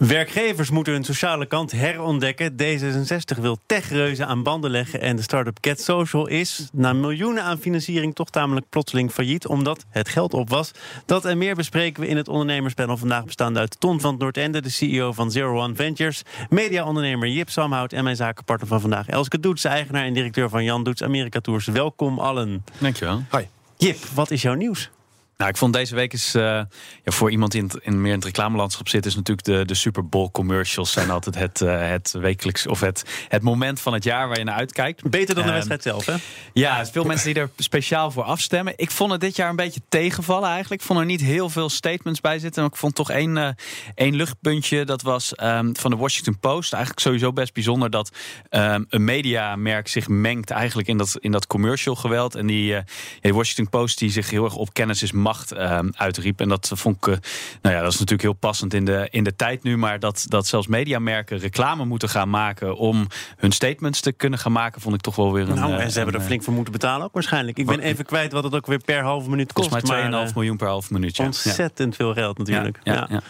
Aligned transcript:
Werkgevers 0.00 0.70
moeten 0.70 0.92
hun 0.92 1.04
sociale 1.04 1.46
kant 1.46 1.72
herontdekken. 1.72 2.52
D66 2.52 3.40
wil 3.40 3.58
techreuzen 3.66 4.26
aan 4.26 4.42
banden 4.42 4.70
leggen. 4.70 5.00
En 5.00 5.16
de 5.16 5.22
start-up 5.22 5.60
Cat 5.60 5.80
Social 5.80 6.26
is 6.26 6.68
na 6.72 6.92
miljoenen 6.92 7.42
aan 7.42 7.58
financiering 7.58 8.14
toch 8.14 8.30
tamelijk 8.30 8.66
plotseling 8.68 9.10
failliet. 9.10 9.46
Omdat 9.46 9.84
het 9.88 10.08
geld 10.08 10.34
op 10.34 10.48
was. 10.50 10.70
Dat 11.06 11.24
en 11.24 11.38
meer 11.38 11.54
bespreken 11.54 12.02
we 12.02 12.08
in 12.08 12.16
het 12.16 12.28
ondernemerspanel 12.28 12.96
vandaag 12.96 13.24
bestaande 13.24 13.58
uit 13.58 13.80
Ton 13.80 14.00
van 14.00 14.10
het 14.10 14.20
Noordende, 14.20 14.60
de 14.60 14.70
CEO 14.70 15.12
van 15.12 15.30
Zero 15.30 15.62
One 15.62 15.74
Ventures. 15.74 16.22
Mediaondernemer 16.48 17.28
Jip 17.28 17.50
Samhout 17.50 17.92
en 17.92 18.04
mijn 18.04 18.16
zakenpartner 18.16 18.68
van 18.68 18.80
vandaag 18.80 19.08
Elske 19.08 19.40
Doets, 19.40 19.64
eigenaar 19.64 20.04
en 20.04 20.12
directeur 20.12 20.48
van 20.48 20.64
Jan 20.64 20.84
Doets 20.84 21.02
Amerika 21.02 21.40
Tours. 21.40 21.66
Welkom 21.66 22.18
allen. 22.18 22.64
Dankjewel. 22.78 23.22
Hi. 23.30 23.42
Jip, 23.76 24.04
wat 24.14 24.30
is 24.30 24.42
jouw 24.42 24.54
nieuws? 24.54 24.90
Nou, 25.40 25.52
ik 25.52 25.58
vond 25.58 25.72
deze 25.72 25.94
week 25.94 26.12
is 26.12 26.34
uh, 26.34 26.42
ja, 26.42 26.66
voor 27.04 27.30
iemand 27.30 27.52
die 27.52 27.60
in, 27.60 27.70
in 27.82 28.00
meer 28.00 28.10
in 28.10 28.16
het 28.16 28.24
reclamelandschap 28.24 28.88
zit, 28.88 29.06
is 29.06 29.14
natuurlijk 29.14 29.46
de, 29.46 29.64
de 29.64 29.74
Super 29.74 30.08
Bowl 30.08 30.30
commercials 30.30 30.92
zijn 30.92 31.10
altijd 31.10 31.34
het, 31.34 31.60
uh, 31.60 31.88
het 31.88 32.10
wekelijks 32.10 32.66
of 32.66 32.80
het, 32.80 33.04
het 33.28 33.42
moment 33.42 33.80
van 33.80 33.92
het 33.92 34.04
jaar 34.04 34.28
waar 34.28 34.38
je 34.38 34.44
naar 34.44 34.54
uitkijkt. 34.54 35.10
Beter 35.10 35.34
dan 35.34 35.44
de 35.44 35.48
uh, 35.48 35.54
wedstrijd 35.54 35.82
zelf, 35.82 36.06
hè? 36.06 36.14
Ja, 36.52 36.86
veel 36.86 37.04
mensen 37.04 37.34
die 37.34 37.42
er 37.42 37.50
speciaal 37.56 38.10
voor 38.10 38.22
afstemmen. 38.22 38.72
Ik 38.76 38.90
vond 38.90 39.10
het 39.10 39.20
dit 39.20 39.36
jaar 39.36 39.50
een 39.50 39.56
beetje 39.56 39.80
tegenvallen 39.88 40.48
eigenlijk. 40.48 40.80
Ik 40.80 40.86
vond 40.86 40.98
er 40.98 41.04
niet 41.04 41.20
heel 41.20 41.48
veel 41.48 41.68
statements 41.68 42.20
bij 42.20 42.38
zitten. 42.38 42.64
Ik 42.64 42.76
vond 42.76 42.94
toch 42.94 43.10
één, 43.10 43.56
één 43.94 44.16
luchtpuntje. 44.16 44.84
Dat 44.84 45.02
was 45.02 45.32
um, 45.42 45.76
van 45.76 45.90
de 45.90 45.96
Washington 45.96 46.38
Post. 46.38 46.72
Eigenlijk 46.72 47.02
sowieso 47.02 47.32
best 47.32 47.54
bijzonder 47.54 47.90
dat 47.90 48.10
um, 48.50 48.86
een 48.88 49.04
mediamerk 49.04 49.88
zich 49.88 50.08
mengt 50.08 50.50
eigenlijk 50.50 50.88
in 50.88 50.96
dat, 50.96 51.16
in 51.20 51.32
dat 51.32 51.46
commercial 51.46 51.94
geweld. 51.94 52.34
En 52.34 52.46
die, 52.46 52.64
ja, 52.64 52.84
die 53.20 53.34
Washington 53.34 53.68
Post 53.68 53.98
die 53.98 54.10
zich 54.10 54.30
heel 54.30 54.44
erg 54.44 54.56
op 54.56 54.74
kennis 54.74 55.02
is 55.02 55.12
macht 55.30 55.52
uh, 55.52 55.78
uitriep. 55.92 56.40
En 56.40 56.48
dat 56.48 56.70
vond 56.74 56.96
ik, 56.96 57.06
uh, 57.06 57.16
nou 57.62 57.74
ja, 57.74 57.80
dat 57.82 57.92
is 57.92 57.98
natuurlijk 57.98 58.22
heel 58.22 58.32
passend 58.32 58.74
in 58.74 58.84
de, 58.84 59.08
in 59.10 59.24
de 59.24 59.36
tijd 59.36 59.62
nu. 59.62 59.76
Maar 59.76 59.98
dat, 59.98 60.24
dat 60.28 60.46
zelfs 60.46 60.66
mediamerken 60.66 61.38
reclame 61.38 61.84
moeten 61.84 62.08
gaan 62.08 62.30
maken 62.30 62.76
om 62.76 63.06
hun 63.36 63.52
statements 63.52 64.00
te 64.00 64.12
kunnen 64.12 64.38
gaan 64.38 64.52
maken, 64.52 64.80
vond 64.80 64.94
ik 64.94 65.00
toch 65.00 65.16
wel 65.16 65.32
weer 65.32 65.48
een. 65.48 65.54
Nou, 65.54 65.72
en 65.72 65.90
ze 65.90 65.96
hebben 65.96 66.20
er 66.20 66.26
flink 66.26 66.42
voor 66.42 66.52
moeten 66.52 66.72
betalen 66.72 67.06
ook 67.06 67.12
waarschijnlijk. 67.12 67.58
Ik 67.58 67.66
ben 67.66 67.80
even 67.80 68.04
kwijt 68.04 68.32
wat 68.32 68.44
het 68.44 68.54
ook 68.54 68.66
weer 68.66 68.82
per 68.84 69.02
halve 69.02 69.30
minuut 69.30 69.52
kost. 69.52 69.68
Volgens 69.68 69.90
mij 69.90 70.28
2,5 70.28 70.34
miljoen 70.34 70.56
per 70.56 70.68
half 70.68 70.90
minuut. 70.90 71.16
Ja. 71.16 71.24
Ontzettend 71.24 71.96
veel 71.96 72.14
geld 72.14 72.38
natuurlijk. 72.38 72.78
Ja, 72.82 73.06
ja. 73.10 73.20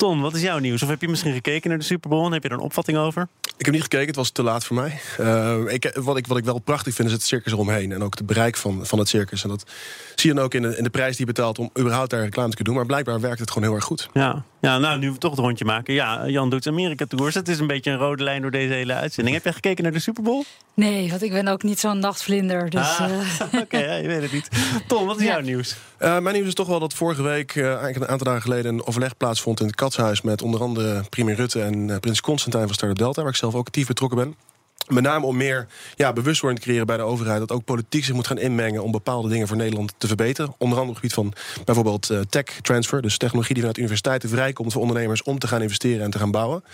Ton, 0.00 0.20
wat 0.20 0.34
is 0.34 0.42
jouw 0.42 0.58
nieuws? 0.58 0.82
Of 0.82 0.88
heb 0.88 1.00
je 1.00 1.08
misschien 1.08 1.32
gekeken 1.32 1.68
naar 1.68 1.78
de 1.78 1.84
Super 1.84 2.10
Bowl 2.10 2.26
en 2.26 2.32
heb 2.32 2.42
je 2.42 2.48
er 2.48 2.54
een 2.54 2.60
opvatting 2.60 2.98
over? 2.98 3.28
Ik 3.58 3.64
heb 3.64 3.74
niet 3.74 3.82
gekeken, 3.82 4.06
het 4.06 4.16
was 4.16 4.30
te 4.30 4.42
laat 4.42 4.64
voor 4.64 4.76
mij. 4.76 5.00
Uh, 5.20 5.72
ik, 5.72 5.92
wat, 5.94 6.16
ik, 6.16 6.26
wat 6.26 6.36
ik 6.36 6.44
wel 6.44 6.58
prachtig 6.58 6.94
vind 6.94 7.08
is 7.08 7.14
het 7.14 7.22
circus 7.22 7.52
eromheen. 7.52 7.92
En 7.92 8.02
ook 8.02 8.14
het 8.14 8.26
bereik 8.26 8.56
van, 8.56 8.86
van 8.86 8.98
het 8.98 9.08
circus. 9.08 9.42
En 9.42 9.48
dat 9.48 9.70
zie 10.14 10.30
je 10.30 10.36
dan 10.36 10.44
ook 10.44 10.54
in 10.54 10.62
de, 10.62 10.76
in 10.76 10.84
de 10.84 10.90
prijs 10.90 11.16
die 11.16 11.26
je 11.26 11.32
betaalt 11.32 11.58
om 11.58 11.70
überhaupt 11.78 12.10
daar 12.10 12.22
reclame 12.22 12.48
te 12.50 12.54
kunnen 12.54 12.74
doen. 12.74 12.82
Maar 12.82 12.86
blijkbaar 12.86 13.20
werkt 13.20 13.40
het 13.40 13.50
gewoon 13.50 13.68
heel 13.68 13.76
erg 13.76 13.84
goed. 13.84 14.08
Ja, 14.12 14.44
ja 14.60 14.78
nou 14.78 14.98
nu 14.98 15.10
we 15.10 15.18
toch 15.18 15.30
het 15.30 15.40
rondje 15.40 15.64
maken. 15.64 15.94
Ja, 15.94 16.28
Jan 16.28 16.50
doet 16.50 16.66
Amerika 16.66 17.04
Tours. 17.08 17.34
Het 17.34 17.48
is 17.48 17.58
een 17.58 17.66
beetje 17.66 17.90
een 17.90 17.98
rode 17.98 18.22
lijn 18.22 18.42
door 18.42 18.50
deze 18.50 18.72
hele 18.72 18.94
uitzending. 18.94 19.36
Heb 19.36 19.44
jij 19.44 19.52
gekeken 19.52 19.82
naar 19.84 19.92
de 19.92 19.98
Super 19.98 20.22
Bowl? 20.22 20.44
Nee, 20.74 21.10
want 21.10 21.22
ik 21.22 21.30
ben 21.32 21.48
ook 21.48 21.62
niet 21.62 21.80
zo'n 21.80 21.98
nachtvlinder. 21.98 22.70
Dus, 22.70 22.98
ah, 22.98 23.10
uh... 23.10 23.16
Oké, 23.46 23.56
okay, 23.56 23.84
ja, 23.84 23.94
je 23.94 24.08
weet 24.08 24.22
het 24.22 24.32
niet. 24.32 24.48
Tom, 24.86 25.06
wat 25.06 25.16
is 25.16 25.24
ja. 25.24 25.32
jouw 25.32 25.40
nieuws? 25.40 25.76
Uh, 25.98 26.18
mijn 26.18 26.34
nieuws 26.34 26.48
is 26.48 26.54
toch 26.54 26.68
wel 26.68 26.78
dat 26.78 26.94
vorige 26.94 27.22
week, 27.22 27.54
uh, 27.54 27.66
eigenlijk 27.66 27.96
een 27.96 28.08
aantal 28.08 28.26
dagen 28.26 28.42
geleden... 28.42 28.74
een 28.74 28.86
overleg 28.86 29.16
plaatsvond 29.16 29.60
in 29.60 29.66
het 29.66 29.74
Katshuis... 29.74 30.22
met 30.22 30.42
onder 30.42 30.60
andere 30.60 31.02
premier 31.08 31.34
Rutte 31.34 31.62
en 31.62 32.00
prins 32.00 32.20
Constantijn 32.20 32.66
van 32.66 32.74
Startup 32.74 32.98
Delta... 32.98 33.22
waar 33.22 33.30
ik 33.30 33.36
zelf 33.36 33.54
ook 33.54 33.66
actief 33.66 33.86
betrokken 33.86 34.18
ben. 34.18 34.49
Met 34.90 35.02
name 35.02 35.26
om 35.26 35.36
meer 35.36 35.66
ja, 35.96 36.12
bewustwording 36.12 36.60
te 36.60 36.66
creëren 36.66 36.86
bij 36.86 36.96
de 36.96 37.02
overheid. 37.02 37.38
Dat 37.38 37.52
ook 37.52 37.64
politiek 37.64 38.04
zich 38.04 38.14
moet 38.14 38.26
gaan 38.26 38.38
inmengen 38.38 38.82
om 38.82 38.90
bepaalde 38.90 39.28
dingen 39.28 39.48
voor 39.48 39.56
Nederland 39.56 39.94
te 39.98 40.06
verbeteren. 40.06 40.54
Onder 40.58 40.78
andere 40.78 40.96
op 40.96 41.02
het 41.02 41.12
gebied 41.12 41.14
van 41.14 41.62
bijvoorbeeld 41.64 42.10
uh, 42.10 42.20
tech 42.20 42.44
transfer. 42.44 43.02
Dus 43.02 43.16
technologie 43.16 43.52
die 43.54 43.62
vanuit 43.62 43.78
universiteiten 43.78 44.28
vrijkomt 44.28 44.72
voor 44.72 44.82
ondernemers 44.82 45.22
om 45.22 45.38
te 45.38 45.46
gaan 45.46 45.62
investeren 45.62 46.04
en 46.04 46.10
te 46.10 46.18
gaan 46.18 46.30
bouwen. 46.30 46.64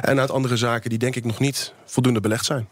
En 0.00 0.20
uit 0.20 0.30
andere 0.30 0.56
zaken 0.56 0.90
die 0.90 0.98
denk 0.98 1.16
ik 1.16 1.24
nog 1.24 1.38
niet 1.38 1.72
voldoende 1.84 2.20
belegd 2.20 2.44
zijn. 2.44 2.68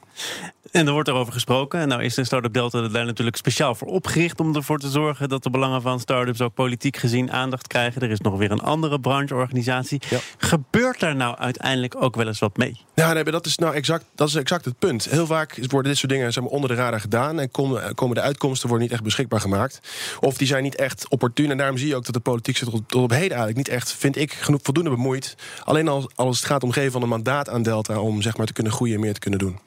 En 0.74 0.86
er 0.86 0.92
wordt 0.92 1.08
erover 1.08 1.32
gesproken. 1.32 1.88
Nou 1.88 2.02
is 2.02 2.14
de 2.14 2.24
Startup 2.24 2.52
Delta 2.52 2.88
daar 2.88 3.04
natuurlijk 3.04 3.36
speciaal 3.36 3.74
voor 3.74 3.88
opgericht... 3.88 4.40
om 4.40 4.56
ervoor 4.56 4.78
te 4.78 4.88
zorgen 4.88 5.28
dat 5.28 5.42
de 5.42 5.50
belangen 5.50 5.82
van 5.82 6.00
startups 6.00 6.40
ook 6.40 6.54
politiek 6.54 6.96
gezien 6.96 7.32
aandacht 7.32 7.66
krijgen. 7.66 8.02
Er 8.02 8.10
is 8.10 8.20
nog 8.20 8.36
weer 8.36 8.50
een 8.50 8.60
andere 8.60 9.00
brancheorganisatie. 9.00 10.02
Ja. 10.10 10.18
Gebeurt 10.38 11.00
daar 11.00 11.16
nou 11.16 11.36
uiteindelijk 11.36 12.02
ook 12.02 12.16
wel 12.16 12.26
eens 12.26 12.38
wat 12.38 12.56
mee? 12.56 12.80
Ja, 12.94 13.12
nee, 13.12 13.24
dat 13.24 13.46
is 13.46 13.56
nou 13.56 13.74
exact, 13.74 14.04
dat 14.14 14.28
is 14.28 14.34
exact 14.34 14.64
het 14.64 14.78
punt. 14.78 15.04
Heel 15.04 15.26
vaak 15.26 15.58
worden 15.68 15.90
dit 15.90 16.00
soort 16.00 16.12
dingen 16.12 16.32
zeg 16.32 16.42
maar, 16.42 16.52
onder 16.52 16.68
de 16.68 16.76
radar 16.76 17.00
gedaan... 17.00 17.40
en 17.40 17.50
komen, 17.50 17.94
komen 17.94 18.14
de 18.14 18.22
uitkomsten 18.22 18.68
worden 18.68 18.86
niet 18.86 18.94
echt 18.94 19.04
beschikbaar 19.04 19.40
gemaakt. 19.40 19.80
Of 20.20 20.36
die 20.36 20.46
zijn 20.46 20.62
niet 20.62 20.76
echt 20.76 21.08
opportun. 21.08 21.50
En 21.50 21.56
daarom 21.56 21.78
zie 21.78 21.88
je 21.88 21.96
ook 21.96 22.04
dat 22.04 22.14
de 22.14 22.20
politiek 22.20 22.56
zich 22.56 22.68
tot, 22.68 22.88
tot 22.88 23.02
op 23.02 23.10
heden 23.10 23.36
eigenlijk 23.36 23.56
niet 23.56 23.68
echt... 23.68 23.92
vind 23.92 24.16
ik, 24.16 24.32
genoeg 24.32 24.60
voldoende 24.62 24.90
bemoeit. 24.90 25.34
Alleen 25.64 25.88
als, 25.88 26.06
als 26.14 26.36
het 26.36 26.46
gaat 26.46 26.62
om 26.62 26.72
geven 26.72 26.92
van 26.92 27.02
een 27.02 27.08
mandaat 27.08 27.48
aan 27.48 27.62
Delta... 27.62 28.00
om 28.00 28.22
zeg 28.22 28.36
maar, 28.36 28.46
te 28.46 28.52
kunnen 28.52 28.72
groeien 28.72 28.94
en 28.94 29.00
meer 29.00 29.14
te 29.14 29.20
kunnen 29.20 29.38
doen. 29.38 29.58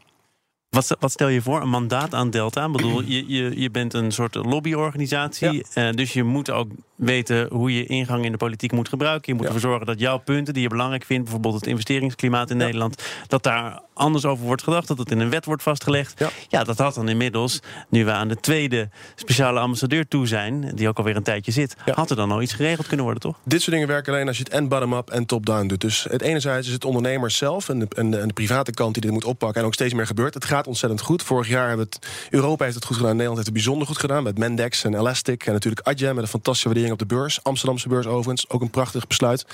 Wat, 0.69 0.95
wat, 0.99 1.11
stel 1.11 1.27
je 1.27 1.41
voor? 1.41 1.61
Een 1.61 1.69
mandaat 1.69 2.13
aan 2.13 2.29
Delta? 2.29 2.65
Ik 2.65 2.71
bedoel, 2.71 3.01
je, 3.13 3.27
je, 3.27 3.61
je 3.61 3.71
bent 3.71 3.93
een 3.93 4.11
soort 4.11 4.35
lobbyorganisatie. 4.35 5.65
Ja. 5.73 5.87
Uh, 5.87 5.93
dus 5.93 6.13
je 6.13 6.23
moet 6.23 6.51
ook 6.51 6.71
weten 6.97 7.47
hoe 7.51 7.73
je 7.73 7.85
ingang 7.85 8.25
in 8.25 8.31
de 8.31 8.37
politiek 8.37 8.71
moet 8.71 8.89
gebruiken. 8.89 9.23
Je 9.25 9.33
moet 9.33 9.41
ja. 9.41 9.47
ervoor 9.47 9.69
zorgen 9.69 9.85
dat 9.85 9.99
jouw 9.99 10.17
punten 10.17 10.53
die 10.53 10.63
je 10.63 10.69
belangrijk 10.69 11.03
vindt... 11.03 11.23
bijvoorbeeld 11.23 11.55
het 11.55 11.67
investeringsklimaat 11.67 12.49
in 12.49 12.57
ja. 12.57 12.63
Nederland... 12.63 13.03
dat 13.27 13.43
daar 13.43 13.81
anders 13.93 14.25
over 14.25 14.45
wordt 14.45 14.63
gedacht, 14.63 14.87
dat 14.87 14.97
het 14.97 15.11
in 15.11 15.19
een 15.19 15.29
wet 15.29 15.45
wordt 15.45 15.63
vastgelegd. 15.63 16.19
Ja. 16.19 16.29
ja, 16.47 16.63
dat 16.63 16.77
had 16.77 16.93
dan 16.93 17.09
inmiddels, 17.09 17.59
nu 17.89 18.05
we 18.05 18.11
aan 18.11 18.27
de 18.27 18.39
tweede 18.39 18.89
speciale 19.15 19.59
ambassadeur 19.59 20.07
toe 20.07 20.27
zijn... 20.27 20.71
die 20.75 20.87
ook 20.87 20.97
alweer 20.97 21.15
een 21.15 21.23
tijdje 21.23 21.51
zit, 21.51 21.75
had 21.93 22.09
er 22.09 22.15
dan 22.15 22.31
al 22.31 22.41
iets 22.41 22.53
geregeld 22.53 22.87
kunnen 22.87 23.05
worden, 23.05 23.23
toch? 23.23 23.37
Dit 23.43 23.61
soort 23.61 23.71
dingen 23.71 23.87
werken 23.87 24.13
alleen 24.13 24.27
als 24.27 24.37
je 24.37 24.43
het 24.43 24.51
en 24.51 24.67
bottom-up 24.67 25.09
en 25.09 25.25
top-down 25.25 25.67
doet. 25.67 25.81
Dus 25.81 26.05
het 26.09 26.21
enerzijds 26.21 26.67
is 26.67 26.73
het 26.73 26.85
ondernemers 26.85 27.37
zelf 27.37 27.69
en 27.69 27.79
de, 27.79 27.87
en, 27.95 28.11
de, 28.11 28.17
en 28.17 28.27
de 28.27 28.33
private 28.33 28.71
kant 28.71 28.93
die 28.93 29.01
dit 29.01 29.11
moet 29.11 29.25
oppakken... 29.25 29.61
en 29.61 29.67
ook 29.67 29.73
steeds 29.73 29.93
meer 29.93 30.07
gebeurt. 30.07 30.33
Het 30.33 30.45
gaat 30.45 30.67
ontzettend 30.67 31.01
goed. 31.01 31.23
Vorig 31.23 31.47
jaar 31.47 31.67
hebben 31.67 31.85
het... 31.85 32.07
Europa 32.29 32.63
heeft 32.63 32.75
het 32.75 32.85
goed 32.85 32.95
gedaan, 32.95 33.11
Nederland 33.11 33.37
heeft 33.37 33.49
het 33.49 33.57
bijzonder 33.57 33.87
goed 33.87 33.97
gedaan... 33.97 34.23
met 34.23 34.37
Mendex 34.37 34.83
en 34.83 34.95
Elastic 34.95 35.45
en 35.45 35.53
natuurlijk 35.53 35.87
Adyen 35.87 36.15
met 36.15 36.23
een 36.23 36.29
fantastische 36.29 36.67
waardering 36.67 36.86
op 36.91 36.99
de 36.99 37.05
beurs. 37.05 37.43
Amsterdamse 37.43 37.87
beurs 37.87 38.05
overigens, 38.05 38.49
ook 38.49 38.61
een 38.61 38.69
prachtig 38.69 39.07
besluit. 39.07 39.45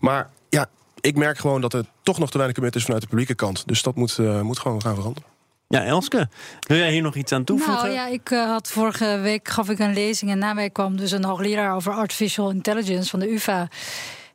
Maar 0.00 0.30
ja, 0.48 0.66
ik 1.00 1.16
merk 1.16 1.38
gewoon 1.38 1.60
dat 1.60 1.72
er 1.72 1.84
toch 2.02 2.18
nog 2.18 2.30
te 2.30 2.36
weinig 2.38 2.56
commitment 2.56 2.76
is 2.76 2.82
vanuit 2.82 3.02
de 3.02 3.08
publieke 3.08 3.34
kant. 3.34 3.62
Dus 3.66 3.82
dat 3.82 3.94
moet, 3.94 4.18
uh, 4.18 4.40
moet 4.40 4.58
gewoon 4.58 4.82
gaan 4.82 4.94
veranderen. 4.94 5.28
Ja, 5.68 5.84
Elske, 5.84 6.28
wil 6.60 6.76
jij 6.76 6.92
hier 6.92 7.02
nog 7.02 7.14
iets 7.14 7.32
aan 7.32 7.44
toevoegen? 7.44 7.84
Nou 7.84 7.94
ja, 7.94 8.06
ik 8.06 8.30
uh, 8.30 8.46
had 8.46 8.70
vorige 8.70 9.18
week 9.22 9.48
gaf 9.48 9.68
ik 9.68 9.78
een 9.78 9.92
lezing 9.92 10.30
en 10.30 10.38
na 10.38 10.52
mij 10.52 10.70
kwam 10.70 10.96
dus 10.96 11.10
een 11.10 11.24
hoogleraar 11.24 11.74
over 11.74 11.92
artificial 11.92 12.50
intelligence 12.50 13.10
van 13.10 13.18
de 13.18 13.32
UvA. 13.32 13.68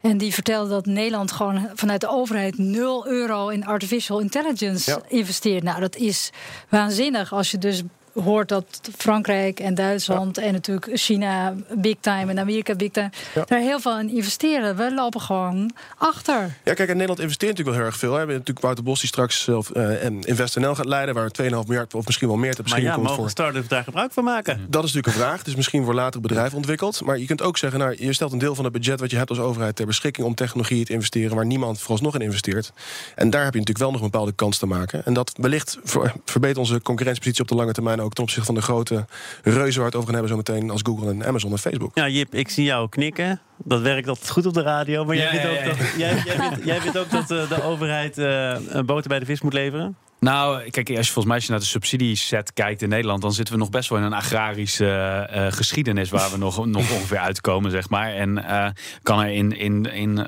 En 0.02 0.18
die 0.18 0.34
vertelde 0.34 0.70
dat 0.70 0.86
Nederland 0.86 1.32
gewoon 1.32 1.70
vanuit 1.74 2.02
de 2.02 2.10
overheid 2.10 2.58
0 2.58 3.08
euro 3.08 3.48
in 3.48 3.66
artificial 3.66 4.20
intelligence 4.20 4.92
ja. 4.92 5.02
investeert. 5.08 5.64
Nou, 5.64 5.80
dat 5.80 5.96
is 5.96 6.30
waanzinnig 6.70 7.34
als 7.34 7.52
je 7.52 7.58
dus 7.58 7.82
hoort 8.14 8.50
dat 8.50 8.82
Frankrijk 8.98 9.60
en 9.60 9.76
Duitsland 9.76 10.36
ja. 10.36 10.42
en 10.42 10.54
natuurlijk 10.54 10.90
China 10.94 11.56
big 11.76 11.96
time 12.00 12.32
en 12.32 12.40
Amerika 12.40 12.76
big 12.76 12.92
time 12.92 13.10
ja. 13.36 13.44
daar 13.46 13.60
heel 13.60 13.80
veel 13.80 14.00
in 14.00 14.10
investeren. 14.10 14.76
We 14.76 14.94
lopen 14.94 15.22
gewoon 15.22 15.72
achter. 15.98 16.58
Ja, 16.64 16.74
kijk, 16.74 16.80
en 16.80 16.88
Nederland 16.88 17.20
investeert 17.20 17.52
natuurlijk 17.52 17.78
wel 17.78 17.86
heel 17.86 17.86
erg 17.86 17.98
veel. 18.00 18.10
Hè. 18.10 18.14
We 18.14 18.20
hebben 18.20 18.36
natuurlijk 18.36 18.66
Wouter 18.66 18.84
Bos 18.84 19.00
die 19.00 19.08
straks 19.10 19.44
zelf 19.44 19.72
uh, 19.76 20.06
InvestNL 20.06 20.76
gaat 20.76 20.86
leiden, 20.86 21.16
waar 21.16 21.32
2,5 21.42 21.50
miljard 21.50 21.94
of 21.94 22.06
misschien 22.06 22.28
wel 22.28 22.38
meer 22.38 22.56
te 22.56 22.64
beschikking 22.64 22.94
komt. 22.94 23.04
Maar 23.04 23.12
ja, 23.12 23.18
mogen 23.18 23.32
start-ups 23.32 23.68
daar 23.68 23.84
gebruik 23.84 24.12
van 24.12 24.24
maken? 24.24 24.66
Dat 24.70 24.84
is 24.84 24.94
natuurlijk 24.94 25.08
een 25.08 25.24
vraag. 25.24 25.44
Dus 25.44 25.56
misschien 25.56 25.84
voor 25.84 25.94
later 25.94 26.22
bedrijven 26.22 26.58
ontwikkeld. 26.58 27.02
Maar 27.06 27.18
je 27.18 27.26
kunt 27.26 27.42
ook 27.42 27.58
zeggen, 27.58 27.80
nou, 27.80 27.96
je 28.06 28.14
stelt 28.14 28.32
een 28.32 28.38
deel 28.38 28.56
van 28.56 28.64
het 28.64 28.74
budget 28.74 29.00
wat 29.00 29.12
je 29.12 29.18
hebt 29.18 29.30
als 29.30 29.40
overheid 29.40 29.76
ter 29.76 29.86
beschikking 29.86 30.28
om 30.28 30.36
technologie 30.36 30.86
te 30.86 30.94
investeren 30.94 31.36
waar 31.36 31.46
niemand 31.46 31.80
vooralsnog 31.80 32.16
in 32.16 32.22
investeert. 32.22 32.72
En 33.16 33.30
daar 33.30 33.44
heb 33.44 33.54
je 33.54 33.60
natuurlijk 33.60 33.86
wel 33.86 33.92
nog 33.92 34.02
een 34.02 34.10
bepaalde 34.12 34.32
kans 34.32 34.58
te 34.58 34.66
maken. 34.66 35.06
En 35.06 35.14
dat 35.14 35.32
wellicht 35.36 35.78
verbetert 36.26 36.58
onze 36.58 36.82
concurrentiepositie 36.82 37.42
op 37.42 37.50
de 37.50 37.56
lange 37.56 37.72
termijn 37.72 37.99
ook 38.00 38.14
ten 38.14 38.24
opzichte 38.24 38.46
van 38.46 38.56
de 38.56 38.62
grote 38.62 39.06
reuzen 39.44 39.82
waar 39.82 39.92
we 39.92 39.96
het 39.96 39.96
over 39.96 40.14
gaan 40.14 40.24
hebben 40.24 40.30
zometeen 40.30 40.70
als 40.70 40.82
Google 40.84 41.10
en 41.10 41.26
Amazon 41.26 41.52
en 41.52 41.58
Facebook. 41.58 41.92
Ja, 41.94 42.08
Jip, 42.08 42.36
ik 42.36 42.50
zie 42.50 42.64
jou 42.64 42.90
knikken. 42.90 43.42
Dat 43.58 43.82
werkt 43.82 44.08
altijd 44.08 44.30
goed 44.30 44.46
op 44.46 44.54
de 44.54 44.62
radio. 44.62 45.06
Maar 45.06 45.16
jij, 45.16 45.30
vindt, 45.30 45.44
ja, 45.44 45.70
ook. 45.70 45.78
Dat, 45.78 45.88
jij, 45.98 46.22
jij, 46.26 46.36
vindt, 46.36 46.66
jij 46.66 46.82
vindt 46.82 46.98
ook 46.98 47.12
dat 47.12 47.32
uh, 47.32 47.50
de 47.50 47.64
overheid 47.64 48.18
uh, 48.18 48.58
boter 48.86 49.10
bij 49.10 49.20
de 49.20 49.26
vis 49.26 49.42
moet 49.42 49.54
leveren? 49.54 49.98
Nou, 50.20 50.70
kijk, 50.70 50.90
als 50.90 51.08
je 51.08 51.14
volgens 51.14 51.26
mij 51.26 51.44
naar 51.48 51.60
de 51.60 51.66
subsidieset 51.66 52.54
kijkt 52.54 52.82
in 52.82 52.90
Nederland, 52.90 53.22
dan 53.22 53.34
zitten 53.34 53.54
we 53.54 53.60
nog 53.60 53.70
best 53.70 53.90
wel 53.90 53.98
in 53.98 54.04
een 54.04 54.14
agrarische 54.14 55.30
uh, 55.34 55.46
geschiedenis 55.50 56.10
waar 56.10 56.32
we 56.32 56.38
nog, 56.38 56.66
nog 56.66 56.92
ongeveer 56.92 57.18
uitkomen, 57.18 57.72
zeg 57.72 57.90
maar. 57.90 58.14
En 58.14 58.38
uh, 58.38 58.68
kan 59.04 59.20
er 59.20 59.30
in, 59.30 59.58
in, 59.58 59.86
in 59.86 60.28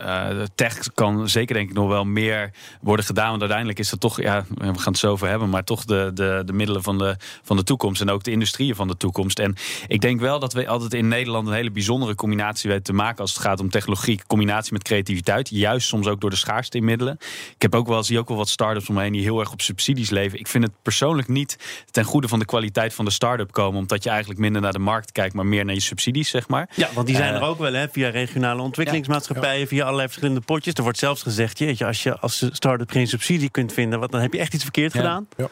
tech 0.55 0.93
kan 0.93 1.29
zeker 1.29 1.55
denk 1.55 1.69
ik 1.69 1.75
nog 1.75 1.87
wel 1.87 2.05
meer 2.05 2.51
worden 2.81 3.05
gedaan. 3.05 3.29
Want 3.29 3.39
uiteindelijk 3.39 3.79
is 3.79 3.89
dat 3.89 3.99
toch, 3.99 4.21
ja, 4.21 4.45
we 4.57 4.65
gaan 4.65 4.91
het 4.91 4.97
zo 4.97 5.11
over 5.11 5.27
hebben, 5.27 5.49
maar 5.49 5.63
toch 5.63 5.85
de, 5.85 6.11
de, 6.13 6.41
de 6.45 6.53
middelen 6.53 6.83
van 6.83 6.97
de, 6.97 7.15
van 7.43 7.57
de 7.57 7.63
toekomst 7.63 8.01
en 8.01 8.09
ook 8.09 8.23
de 8.23 8.31
industrieën 8.31 8.75
van 8.75 8.87
de 8.87 8.97
toekomst. 8.97 9.39
En 9.39 9.55
ik 9.87 10.01
denk 10.01 10.19
wel 10.19 10.39
dat 10.39 10.53
we 10.53 10.67
altijd 10.67 10.93
in 10.93 11.07
Nederland 11.07 11.47
een 11.47 11.53
hele 11.53 11.71
bijzondere 11.71 12.15
combinatie 12.15 12.69
weten 12.69 12.83
te 12.83 12.93
maken 12.93 13.19
als 13.19 13.33
het 13.33 13.41
gaat 13.41 13.59
om 13.59 13.69
technologie, 13.69 14.21
combinatie 14.27 14.73
met 14.73 14.83
creativiteit. 14.83 15.49
Juist 15.49 15.87
soms 15.87 16.07
ook 16.07 16.21
door 16.21 16.29
de 16.29 16.35
schaarste 16.35 16.77
in 16.77 16.83
middelen. 16.83 17.17
Ik 17.55 17.61
heb 17.61 17.75
ook 17.75 17.87
wel, 17.87 18.03
zie 18.03 18.19
ook 18.19 18.27
wel 18.27 18.37
wat 18.37 18.49
start-ups 18.49 18.89
omheen 18.89 19.11
die 19.11 19.21
heel 19.21 19.39
erg 19.39 19.51
op 19.51 19.61
subsidies 19.81 20.09
leven. 20.09 20.39
Ik 20.39 20.47
vind 20.47 20.63
het 20.63 20.73
persoonlijk 20.81 21.27
niet 21.27 21.57
ten 21.91 22.03
goede 22.03 22.27
van 22.27 22.39
de 22.39 22.45
kwaliteit 22.45 22.93
van 22.93 23.05
de 23.05 23.11
start-up 23.11 23.51
komen. 23.51 23.79
Omdat 23.79 24.03
je 24.03 24.09
eigenlijk 24.09 24.39
minder 24.39 24.61
naar 24.61 24.71
de 24.71 24.79
markt 24.79 25.11
kijkt, 25.11 25.33
maar 25.33 25.45
meer 25.45 25.65
naar 25.65 25.73
je 25.73 25.81
subsidies, 25.81 26.29
zeg 26.29 26.47
maar. 26.47 26.69
Ja, 26.75 26.89
want 26.93 27.07
die 27.07 27.15
zijn 27.15 27.33
er 27.33 27.41
ook 27.41 27.57
wel, 27.57 27.73
hè, 27.73 27.89
via 27.89 28.09
regionale 28.09 28.61
ontwikkelingsmaatschappijen, 28.61 29.67
via 29.67 29.83
allerlei 29.83 30.07
verschillende 30.07 30.41
potjes. 30.41 30.73
Er 30.73 30.83
wordt 30.83 30.97
zelfs 30.97 31.21
gezegd, 31.21 31.57
jeetje, 31.57 31.85
als 31.85 32.03
je 32.03 32.17
als 32.19 32.45
start-up 32.51 32.89
geen 32.89 33.07
subsidie 33.07 33.49
kunt 33.49 33.73
vinden, 33.73 33.99
wat, 33.99 34.11
dan 34.11 34.21
heb 34.21 34.33
je 34.33 34.39
echt 34.39 34.53
iets 34.53 34.63
verkeerd 34.63 34.91
gedaan. 34.91 35.27
Ja. 35.37 35.49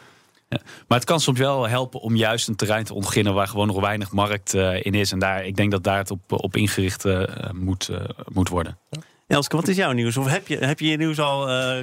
Ja. 0.49 0.59
Maar 0.87 0.97
het 0.97 1.07
kan 1.07 1.19
soms 1.19 1.39
wel 1.39 1.67
helpen 1.67 1.99
om 1.99 2.15
juist 2.15 2.47
een 2.47 2.55
terrein 2.55 2.83
te 2.83 2.93
ontginnen 2.93 3.33
waar 3.33 3.47
gewoon 3.47 3.67
nog 3.67 3.79
weinig 3.79 4.11
markt 4.11 4.53
uh, 4.53 4.85
in 4.85 4.93
is. 4.93 5.11
En 5.11 5.19
daar, 5.19 5.45
ik 5.45 5.55
denk 5.55 5.71
dat 5.71 5.83
daar 5.83 5.97
het 5.97 6.11
op, 6.11 6.21
op 6.27 6.55
ingericht 6.55 7.05
uh, 7.05 7.23
moet, 7.53 7.89
uh, 7.91 7.97
moet 8.31 8.49
worden. 8.49 8.77
Ja. 8.89 8.99
Elske, 9.29 9.55
wat 9.55 9.67
is 9.67 9.75
jouw 9.75 9.91
nieuws? 9.91 10.17
Of 10.17 10.27
heb 10.27 10.47
je 10.47 10.57
heb 10.57 10.79
je, 10.79 10.87
je 10.87 10.97
nieuws 10.97 11.19
al 11.19 11.49
uh, 11.49 11.79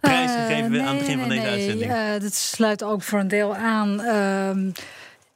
prijsgegeven 0.00 0.70
nee, 0.70 0.80
aan 0.80 0.96
het 0.96 0.98
begin 0.98 1.18
van 1.18 1.28
deze 1.28 1.40
nee. 1.40 1.50
uitzending? 1.50 1.90
Uh, 1.90 2.20
dat 2.20 2.34
sluit 2.34 2.82
ook 2.82 3.02
voor 3.02 3.18
een 3.18 3.28
deel 3.28 3.56
aan. 3.56 4.00
Uh, 4.00 4.72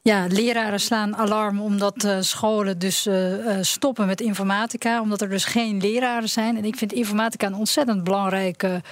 ja, 0.02 0.26
leraren 0.28 0.80
slaan 0.80 1.16
alarm 1.16 1.60
omdat 1.60 2.04
uh, 2.04 2.16
scholen 2.20 2.78
dus 2.78 3.06
uh, 3.06 3.56
stoppen 3.60 4.06
met 4.06 4.20
informatica. 4.20 5.00
Omdat 5.00 5.20
er 5.20 5.28
dus 5.28 5.44
geen 5.44 5.80
leraren 5.80 6.28
zijn. 6.28 6.56
En 6.56 6.64
ik 6.64 6.76
vind 6.76 6.92
informatica 6.92 7.46
een 7.46 7.54
ontzettend 7.54 8.04
belangrijke 8.04 8.82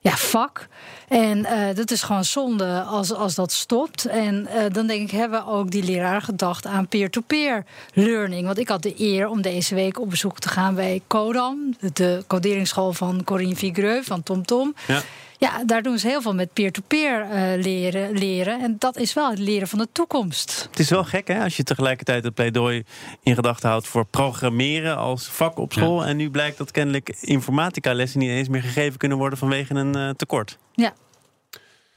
ja, 0.00 0.16
vak. 0.16 0.68
En 1.08 1.38
uh, 1.38 1.74
dat 1.74 1.90
is 1.90 2.02
gewoon 2.02 2.24
zonde 2.24 2.80
als, 2.80 3.12
als 3.12 3.34
dat 3.34 3.52
stopt. 3.52 4.04
En 4.04 4.48
uh, 4.54 4.62
dan 4.72 4.86
denk 4.86 5.00
ik, 5.02 5.10
hebben 5.10 5.46
ook 5.46 5.70
die 5.70 5.82
leraar 5.82 6.22
gedacht 6.22 6.66
aan 6.66 6.88
peer-to-peer 6.88 7.64
-peer 7.92 8.04
learning. 8.04 8.46
Want 8.46 8.58
ik 8.58 8.68
had 8.68 8.82
de 8.82 8.94
eer 8.98 9.28
om 9.28 9.42
deze 9.42 9.74
week 9.74 10.00
op 10.00 10.10
bezoek 10.10 10.38
te 10.38 10.48
gaan 10.48 10.74
bij 10.74 11.02
Codam, 11.06 11.76
de 11.92 12.24
coderingsschool 12.26 12.92
van 12.92 13.24
Corinne 13.24 13.56
Vigreux 13.56 14.06
van 14.06 14.22
TomTom. 14.22 14.74
Tom. 14.74 14.74
Ja. 14.96 15.02
Ja, 15.40 15.64
daar 15.64 15.82
doen 15.82 15.98
ze 15.98 16.08
heel 16.08 16.22
veel 16.22 16.34
met 16.34 16.52
peer-to-peer 16.52 17.26
-peer, 17.26 17.56
uh, 17.56 17.62
leren, 17.62 18.18
leren. 18.18 18.60
En 18.60 18.76
dat 18.78 18.96
is 18.96 19.12
wel 19.12 19.30
het 19.30 19.38
leren 19.38 19.68
van 19.68 19.78
de 19.78 19.88
toekomst. 19.92 20.66
Het 20.70 20.78
is 20.78 20.90
wel 20.90 21.04
gek, 21.04 21.28
hè? 21.28 21.42
Als 21.42 21.56
je 21.56 21.62
tegelijkertijd 21.62 22.24
het 22.24 22.34
pleidooi 22.34 22.84
in 23.22 23.34
gedachten 23.34 23.68
houdt 23.68 23.86
voor 23.86 24.04
programmeren 24.04 24.96
als 24.96 25.28
vak 25.28 25.58
op 25.58 25.72
school. 25.72 26.02
Ja. 26.02 26.08
En 26.08 26.16
nu 26.16 26.30
blijkt 26.30 26.58
dat 26.58 26.70
kennelijk 26.70 27.16
informatica-lessen 27.20 28.20
niet 28.20 28.30
eens 28.30 28.48
meer 28.48 28.62
gegeven 28.62 28.98
kunnen 28.98 29.18
worden 29.18 29.38
vanwege 29.38 29.74
een 29.74 29.96
uh, 29.96 30.10
tekort. 30.10 30.58
Ja. 30.74 30.92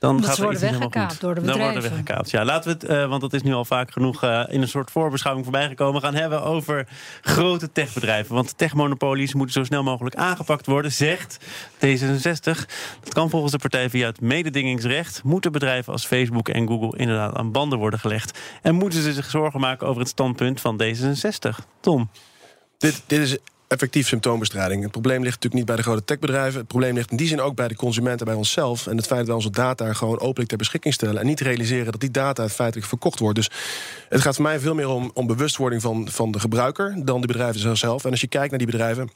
Dan 0.04 0.18
dat 0.18 0.26
gaat 0.26 0.36
ze 0.36 0.42
worden 0.44 0.62
weggekaapt 0.62 1.22
door 1.22 1.36
de 1.36 1.42
bedrijven. 1.42 1.64
Dan 1.64 1.74
worden 1.74 1.92
weggekaapt. 1.92 2.30
Ja, 2.30 2.46
laten 2.46 2.72
we 2.72 2.86
het, 2.86 2.98
uh, 2.98 3.10
want 3.10 3.22
dat 3.22 3.34
is 3.34 3.42
nu 3.42 3.54
al 3.54 3.66
vaak 3.66 3.92
genoeg 3.92 4.24
uh, 4.24 4.44
in 4.48 4.62
een 4.62 4.68
soort 4.68 4.92
voorbeschouwing 4.92 5.46
voorbij 5.46 5.68
gekomen, 5.68 6.02
gaan 6.02 6.16
hebben 6.16 6.44
over 6.44 6.88
grote 7.22 7.72
techbedrijven. 7.72 8.36
Want 8.36 8.58
techmonopolies 8.58 9.34
moeten 9.34 9.54
zo 9.54 9.64
snel 9.64 9.84
mogelijk 9.84 10.16
aangepakt 10.16 10.66
worden, 10.66 10.92
zegt 10.92 11.38
D66. 11.86 12.66
Dat 13.04 13.14
kan 13.14 13.30
volgens 13.30 13.52
de 13.52 13.58
partij 13.58 13.90
via 13.90 14.08
het 14.08 14.22
mededingingsrecht. 14.22 15.24
Moeten 15.24 15.52
bedrijven 15.52 15.94
als 15.94 16.06
Facebook 16.06 16.50
en 16.50 16.68
Google 16.68 16.98
inderdaad 16.98 17.36
aan 17.36 17.52
banden 17.52 17.80
worden 17.80 18.00
gelegd? 18.00 18.40
En 18.62 18.76
moeten 18.76 19.02
ze 19.02 19.14
zich 19.14 19.30
zorgen 19.30 19.60
maken 19.60 19.88
over 19.88 20.02
het 20.02 20.10
standpunt 20.10 20.62
van 20.62 20.82
D66? 20.84 21.66
Tom. 21.80 22.10
Dit, 22.78 23.04
dit 23.08 23.20
is 23.20 23.38
effectief 23.74 24.08
symptoombestrijding. 24.08 24.82
Het 24.82 24.92
probleem 24.92 25.24
ligt 25.24 25.34
natuurlijk 25.34 25.54
niet 25.54 25.66
bij 25.66 25.76
de 25.76 25.84
grote 25.84 26.04
techbedrijven. 26.04 26.60
Het 26.60 26.68
probleem 26.68 26.96
ligt 26.96 27.12
in 27.12 27.18
die 27.18 27.28
zin 27.28 27.42
ook 27.42 27.56
bij 27.56 27.68
de 27.68 27.76
consumenten, 27.76 28.26
bij 28.26 28.36
onszelf. 28.36 28.88
En 28.88 28.98
het 28.98 29.06
feit 29.06 29.20
dat 29.20 29.28
wij 29.28 29.36
onze 29.36 29.50
data 29.50 29.94
gewoon 29.94 30.20
openlijk 30.20 30.50
ter 30.50 30.58
beschikking 30.58 30.94
stellen. 30.94 31.18
En 31.18 31.26
niet 31.26 31.40
realiseren 31.40 31.92
dat 31.92 32.02
die 32.02 32.12
data 32.12 32.50
feitelijk 32.50 32.88
verkocht 32.88 33.20
wordt. 33.20 33.36
Dus 33.36 33.50
het 34.10 34.22
gaat 34.22 34.36
voor 34.36 34.44
mij 34.44 34.60
veel 34.60 34.76
meer 34.76 34.88
om, 34.88 35.12
om 35.14 35.28
bewustwording 35.28 35.82
van, 35.82 36.08
van 36.10 36.32
de 36.32 36.40
gebruiker 36.40 37.06
dan 37.06 37.22
de 37.22 37.28
bedrijven 37.28 37.78
zelf. 37.78 38.06
En 38.06 38.12
als 38.12 38.22
je 38.22 38.28
kijkt 38.28 38.50
naar 38.50 38.60
die 38.60 38.68
bedrijven. 38.68 39.10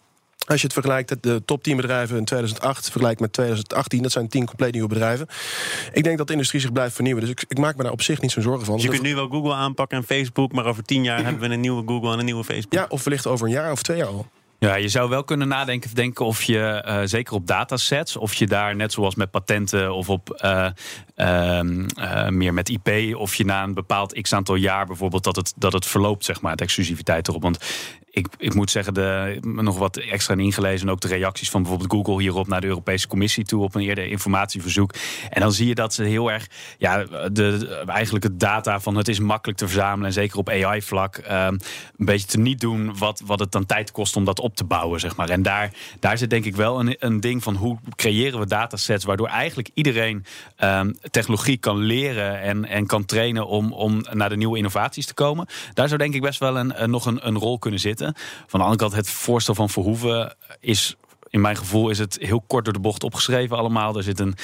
Als 0.47 0.57
je 0.59 0.63
het 0.63 0.73
vergelijkt, 0.73 1.23
de 1.23 1.45
top 1.45 1.63
10 1.63 1.75
bedrijven 1.75 2.17
in 2.17 2.25
2008 2.25 2.83
vergelijkt 2.89 3.19
met 3.19 3.33
2018, 3.33 4.01
dat 4.01 4.11
zijn 4.11 4.27
10 4.27 4.45
compleet 4.45 4.71
nieuwe 4.71 4.87
bedrijven. 4.87 5.27
Ik 5.93 6.03
denk 6.03 6.17
dat 6.17 6.27
de 6.27 6.33
industrie 6.33 6.61
zich 6.61 6.71
blijft 6.71 6.93
vernieuwen. 6.93 7.21
Dus 7.21 7.31
ik, 7.31 7.45
ik 7.47 7.57
maak 7.57 7.75
me 7.75 7.83
daar 7.83 7.91
op 7.91 8.01
zich 8.01 8.21
niet 8.21 8.31
zo'n 8.31 8.43
zorgen 8.43 8.65
van. 8.65 8.75
Dus 8.75 8.83
je 8.83 8.89
kunt 8.89 9.01
nu 9.01 9.15
wel 9.15 9.27
Google 9.27 9.53
aanpakken 9.53 9.97
en 9.97 10.03
Facebook, 10.03 10.51
maar 10.51 10.65
over 10.65 10.83
10 10.83 11.03
jaar 11.03 11.23
hebben 11.23 11.49
we 11.49 11.53
een 11.53 11.59
nieuwe 11.59 11.83
Google 11.85 12.11
en 12.11 12.19
een 12.19 12.25
nieuwe 12.25 12.43
Facebook. 12.43 12.73
Ja, 12.73 12.85
of 12.89 13.03
wellicht 13.03 13.27
over 13.27 13.45
een 13.45 13.51
jaar 13.51 13.71
of 13.71 13.81
twee 13.81 13.97
jaar 13.97 14.07
al. 14.07 14.27
Ja, 14.59 14.75
je 14.75 14.87
zou 14.87 15.09
wel 15.09 15.23
kunnen 15.23 15.47
nadenken 15.47 15.95
denken 15.95 16.25
of 16.25 16.43
je, 16.43 16.83
uh, 16.87 16.99
zeker 17.03 17.33
op 17.33 17.47
datasets, 17.47 18.15
of 18.15 18.33
je 18.33 18.47
daar 18.47 18.75
net 18.75 18.91
zoals 18.91 19.15
met 19.15 19.31
patenten 19.31 19.93
of 19.93 20.09
op 20.09 20.41
uh, 20.43 20.67
uh, 21.15 21.61
meer 22.29 22.53
met 22.53 22.69
IP, 22.69 23.15
of 23.15 23.35
je 23.35 23.45
na 23.45 23.63
een 23.63 23.73
bepaald 23.73 24.21
x 24.21 24.33
aantal 24.33 24.55
jaar 24.55 24.85
bijvoorbeeld 24.85 25.23
dat 25.23 25.35
het, 25.35 25.53
dat 25.55 25.73
het 25.73 25.85
verloopt, 25.85 26.25
zeg 26.25 26.41
maar, 26.41 26.55
de 26.55 26.63
exclusiviteit 26.63 27.27
erop. 27.27 27.41
Want 27.41 27.59
ik, 28.17 28.27
ik 28.37 28.53
moet 28.53 28.71
zeggen, 28.71 28.93
de, 28.93 29.37
nog 29.41 29.77
wat 29.77 29.97
extra 29.97 30.35
ingelezen. 30.35 30.87
En 30.87 30.93
ook 30.93 31.01
de 31.01 31.07
reacties 31.07 31.49
van 31.49 31.61
bijvoorbeeld 31.61 31.91
Google 31.91 32.21
hierop 32.21 32.47
naar 32.47 32.61
de 32.61 32.67
Europese 32.67 33.07
Commissie 33.07 33.45
toe 33.45 33.63
op 33.63 33.75
een 33.75 33.81
eerder 33.81 34.07
informatieverzoek. 34.07 34.93
En 35.29 35.41
dan 35.41 35.51
zie 35.51 35.67
je 35.67 35.75
dat 35.75 35.93
ze 35.93 36.03
heel 36.03 36.31
erg, 36.31 36.47
ja, 36.77 37.03
de, 37.31 37.83
eigenlijk 37.85 38.23
het 38.23 38.39
data 38.39 38.79
van 38.79 38.95
het 38.95 39.07
is 39.07 39.19
makkelijk 39.19 39.59
te 39.59 39.67
verzamelen. 39.67 40.05
En 40.05 40.13
zeker 40.13 40.37
op 40.37 40.49
AI-vlak 40.49 41.17
um, 41.17 41.31
een 41.31 41.59
beetje 41.97 42.27
te 42.27 42.39
niet 42.39 42.59
doen 42.59 42.97
wat, 42.97 43.21
wat 43.25 43.39
het 43.39 43.51
dan 43.51 43.65
tijd 43.65 43.91
kost 43.91 44.15
om 44.15 44.25
dat 44.25 44.39
op 44.39 44.55
te 44.55 44.63
bouwen, 44.63 44.99
zeg 44.99 45.15
maar. 45.15 45.29
En 45.29 45.41
daar, 45.41 45.73
daar 45.99 46.17
zit 46.17 46.29
denk 46.29 46.45
ik 46.45 46.55
wel 46.55 46.79
een, 46.79 46.95
een 46.99 47.19
ding 47.19 47.43
van 47.43 47.55
hoe 47.55 47.77
creëren 47.95 48.39
we 48.39 48.47
datasets 48.47 49.05
waardoor 49.05 49.27
eigenlijk 49.27 49.69
iedereen 49.73 50.25
um, 50.59 50.97
technologie 51.11 51.57
kan 51.57 51.77
leren 51.77 52.41
en, 52.41 52.65
en 52.65 52.85
kan 52.85 53.05
trainen 53.05 53.47
om, 53.47 53.73
om 53.73 54.05
naar 54.11 54.29
de 54.29 54.37
nieuwe 54.37 54.57
innovaties 54.57 55.05
te 55.05 55.13
komen. 55.13 55.47
Daar 55.73 55.87
zou 55.87 55.99
denk 55.99 56.13
ik 56.13 56.21
best 56.21 56.39
wel 56.39 56.57
een 56.57 56.89
nog 56.89 57.05
een, 57.05 57.27
een 57.27 57.37
rol 57.37 57.59
kunnen 57.59 57.79
zitten. 57.79 58.06
Van 58.47 58.59
de 58.59 58.65
andere 58.65 58.75
kant, 58.75 58.93
het 58.93 59.09
voorstel 59.09 59.55
van 59.55 59.69
Verhoeven 59.69 60.35
is 60.59 60.95
in 61.29 61.41
mijn 61.41 61.57
gevoel 61.57 61.89
is 61.89 61.99
het 61.99 62.17
heel 62.21 62.43
kort 62.47 62.65
door 62.65 62.73
de 62.73 62.79
bocht 62.79 63.03
opgeschreven 63.03 63.57
allemaal. 63.57 63.97
Er 63.97 64.03
zit 64.03 64.19
een 64.19 64.35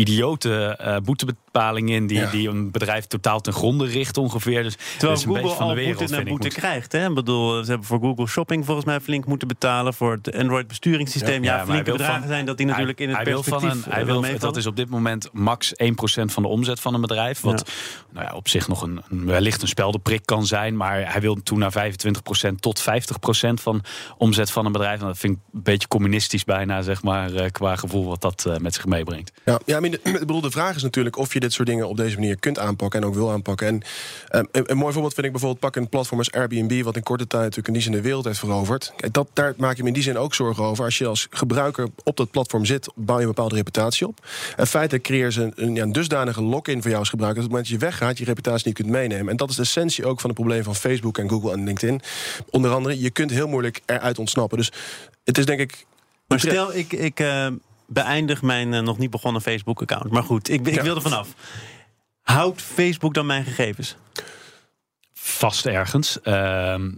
idiote 0.00 0.78
uh, 0.80 0.96
boetebepaling 1.04 1.90
in 1.90 2.06
die, 2.06 2.18
ja. 2.18 2.30
die 2.30 2.48
een 2.48 2.70
bedrijf 2.70 3.06
totaal 3.06 3.40
ten 3.40 3.52
gronde 3.52 3.86
richt 3.86 4.16
ongeveer. 4.16 4.62
Dus 4.62 4.76
Terwijl 4.98 5.12
is 5.12 5.22
een 5.24 5.26
Google 5.28 5.42
beetje 5.42 5.56
van 5.58 5.68
de 5.68 5.74
wereld, 5.74 5.98
boete, 5.98 6.14
boete 6.14 6.30
Moet- 6.46 6.54
krijgt. 6.54 6.92
Hè? 6.92 7.08
Ik 7.08 7.14
bedoel, 7.14 7.62
ze 7.64 7.68
hebben 7.70 7.86
voor 7.86 7.98
Google 8.00 8.26
Shopping 8.26 8.64
volgens 8.64 8.86
mij 8.86 9.00
flink 9.00 9.26
moeten 9.26 9.48
betalen. 9.48 9.94
Voor 9.94 10.12
het 10.12 10.34
Android 10.36 10.66
besturingssysteem. 10.66 11.42
Ja, 11.44 11.50
Ja, 11.50 11.56
hij 11.56 11.64
flinke 11.66 11.84
wil 11.84 11.96
bedragen 11.96 12.20
van- 12.20 12.28
zijn 12.28 12.46
dat 12.46 12.56
die 12.56 12.66
natuurlijk 12.66 12.98
hij, 12.98 13.06
in 13.06 13.14
het 13.14 13.22
hij 13.24 13.32
wil 13.32 13.42
van 13.42 13.64
een, 13.64 13.82
eh, 13.84 13.92
hij 13.92 14.04
wil, 14.04 14.20
meevallen. 14.20 14.40
Dat 14.40 14.56
is 14.56 14.66
op 14.66 14.76
dit 14.76 14.88
moment 14.88 15.28
max 15.32 15.72
1% 15.76 16.32
van 16.32 16.42
de 16.42 16.48
omzet 16.48 16.80
van 16.80 16.94
een 16.94 17.00
bedrijf. 17.00 17.40
Wat 17.40 17.70
nou 18.12 18.26
ja, 18.26 18.34
op 18.34 18.48
zich 18.48 18.68
nog 18.68 18.82
een, 18.82 19.00
een- 19.10 19.26
wellicht 19.26 19.62
een 19.62 19.68
speldenprik 19.68 20.20
kan 20.24 20.46
zijn. 20.46 20.76
Maar 20.76 21.12
hij 21.12 21.20
wil 21.20 21.42
toen 21.42 21.58
naar 21.58 21.72
25% 21.72 22.60
tot 22.60 22.80
50% 22.80 23.60
van 23.60 23.82
omzet 24.18 24.50
van 24.50 24.66
een 24.66 24.72
bedrijf. 24.72 25.00
En 25.00 25.06
dat 25.06 25.18
vind 25.18 25.36
ik 25.36 25.40
een 25.54 25.62
beetje 25.62 25.88
communistisch 25.88 26.44
bijna, 26.44 26.82
zeg 26.82 27.02
maar, 27.02 27.32
eh, 27.34 27.50
qua 27.50 27.76
gevoel 27.76 28.06
wat 28.08 28.20
dat 28.20 28.44
eh, 28.46 28.56
met 28.56 28.74
zich 28.74 28.86
meebrengt. 28.86 29.32
Ja, 29.44 29.58
ja 29.66 29.80
Ik 30.02 30.18
bedoel, 30.18 30.40
de 30.40 30.50
vraag 30.50 30.76
is 30.76 30.82
natuurlijk 30.82 31.16
of 31.16 31.32
je 31.32 31.40
dit 31.40 31.52
soort 31.52 31.68
dingen 31.68 31.88
op 31.88 31.96
deze 31.96 32.18
manier 32.18 32.38
kunt 32.38 32.58
aanpakken 32.58 33.00
en 33.00 33.06
ook 33.06 33.14
wil 33.14 33.30
aanpakken. 33.30 33.66
En 33.66 33.74
um, 34.38 34.48
een, 34.52 34.70
een 34.70 34.76
mooi 34.76 34.92
voorbeeld 34.92 35.14
vind 35.14 35.26
ik 35.26 35.32
bijvoorbeeld 35.32 35.60
pak 35.60 35.76
een 35.76 35.88
platform 35.88 36.18
als 36.18 36.32
Airbnb, 36.32 36.82
wat 36.82 36.96
in 36.96 37.02
korte 37.02 37.26
tijd 37.26 37.42
natuurlijk 37.42 37.68
in 37.68 37.72
die 37.72 37.82
zin 37.82 37.92
de 37.92 38.00
wereld 38.00 38.24
heeft 38.24 38.38
veroverd. 38.38 38.92
Kijk, 38.96 39.12
dat, 39.12 39.28
daar 39.32 39.54
maak 39.56 39.76
je 39.76 39.82
me 39.82 39.88
in 39.88 39.94
die 39.94 40.02
zin 40.02 40.18
ook 40.18 40.34
zorgen 40.34 40.64
over. 40.64 40.84
Als 40.84 40.98
je 40.98 41.06
als 41.06 41.26
gebruiker 41.30 41.88
op 42.04 42.16
dat 42.16 42.30
platform 42.30 42.64
zit, 42.64 42.92
bouw 42.94 43.16
je 43.16 43.22
een 43.22 43.28
bepaalde 43.28 43.54
reputatie 43.54 44.06
op. 44.06 44.26
En 44.56 44.66
feitelijk 44.66 45.04
creëer 45.04 45.32
ze 45.32 45.42
een, 45.42 45.52
een, 45.54 45.74
ja, 45.74 45.82
een 45.82 45.92
dusdanige 45.92 46.42
lock-in 46.42 46.80
voor 46.80 46.88
jou 46.88 46.98
als 46.98 47.08
gebruiker. 47.08 47.42
Dat 47.42 47.50
op 47.50 47.56
het 47.56 47.66
moment 47.66 47.80
dat 47.80 47.90
je 47.90 47.98
weggaat, 47.98 48.18
je 48.18 48.24
reputatie 48.24 48.66
niet 48.66 48.76
kunt 48.76 48.88
meenemen. 48.88 49.28
En 49.28 49.36
dat 49.36 49.50
is 49.50 49.56
de 49.56 49.62
essentie 49.62 50.06
ook 50.06 50.20
van 50.20 50.30
het 50.30 50.38
probleem 50.38 50.62
van 50.62 50.74
Facebook 50.74 51.18
en 51.18 51.28
Google 51.28 51.52
en 51.52 51.64
LinkedIn. 51.64 52.00
Onder 52.50 52.70
andere, 52.70 53.00
je 53.00 53.10
kunt 53.10 53.30
heel 53.30 53.48
moeilijk 53.48 53.80
eruit 53.86 54.18
ontsnappen. 54.18 54.58
Dus 54.58 54.72
het 55.24 55.38
is 55.38 55.44
denk 55.44 55.60
ik. 55.60 55.86
Maar 56.26 56.40
stel, 56.40 56.74
ik, 56.74 56.92
ik 56.92 57.20
eh, 57.20 57.46
beëindig 57.92 58.42
mijn 58.42 58.74
eh, 58.74 58.80
nog 58.80 58.98
niet 58.98 59.10
begonnen 59.10 59.42
Facebook-account. 59.42 60.10
Maar 60.10 60.22
goed, 60.22 60.48
ik, 60.48 60.66
ik 60.66 60.74
Ja. 60.74 60.82
wil 60.82 60.94
er 60.94 61.02
vanaf. 61.02 61.28
Houdt 62.22 62.62
Facebook 62.62 63.14
dan 63.14 63.26
mijn 63.26 63.44
gegevens? 63.44 63.96
Vast 65.12 65.66
ergens. 65.66 66.20
Ehm, 66.20 66.90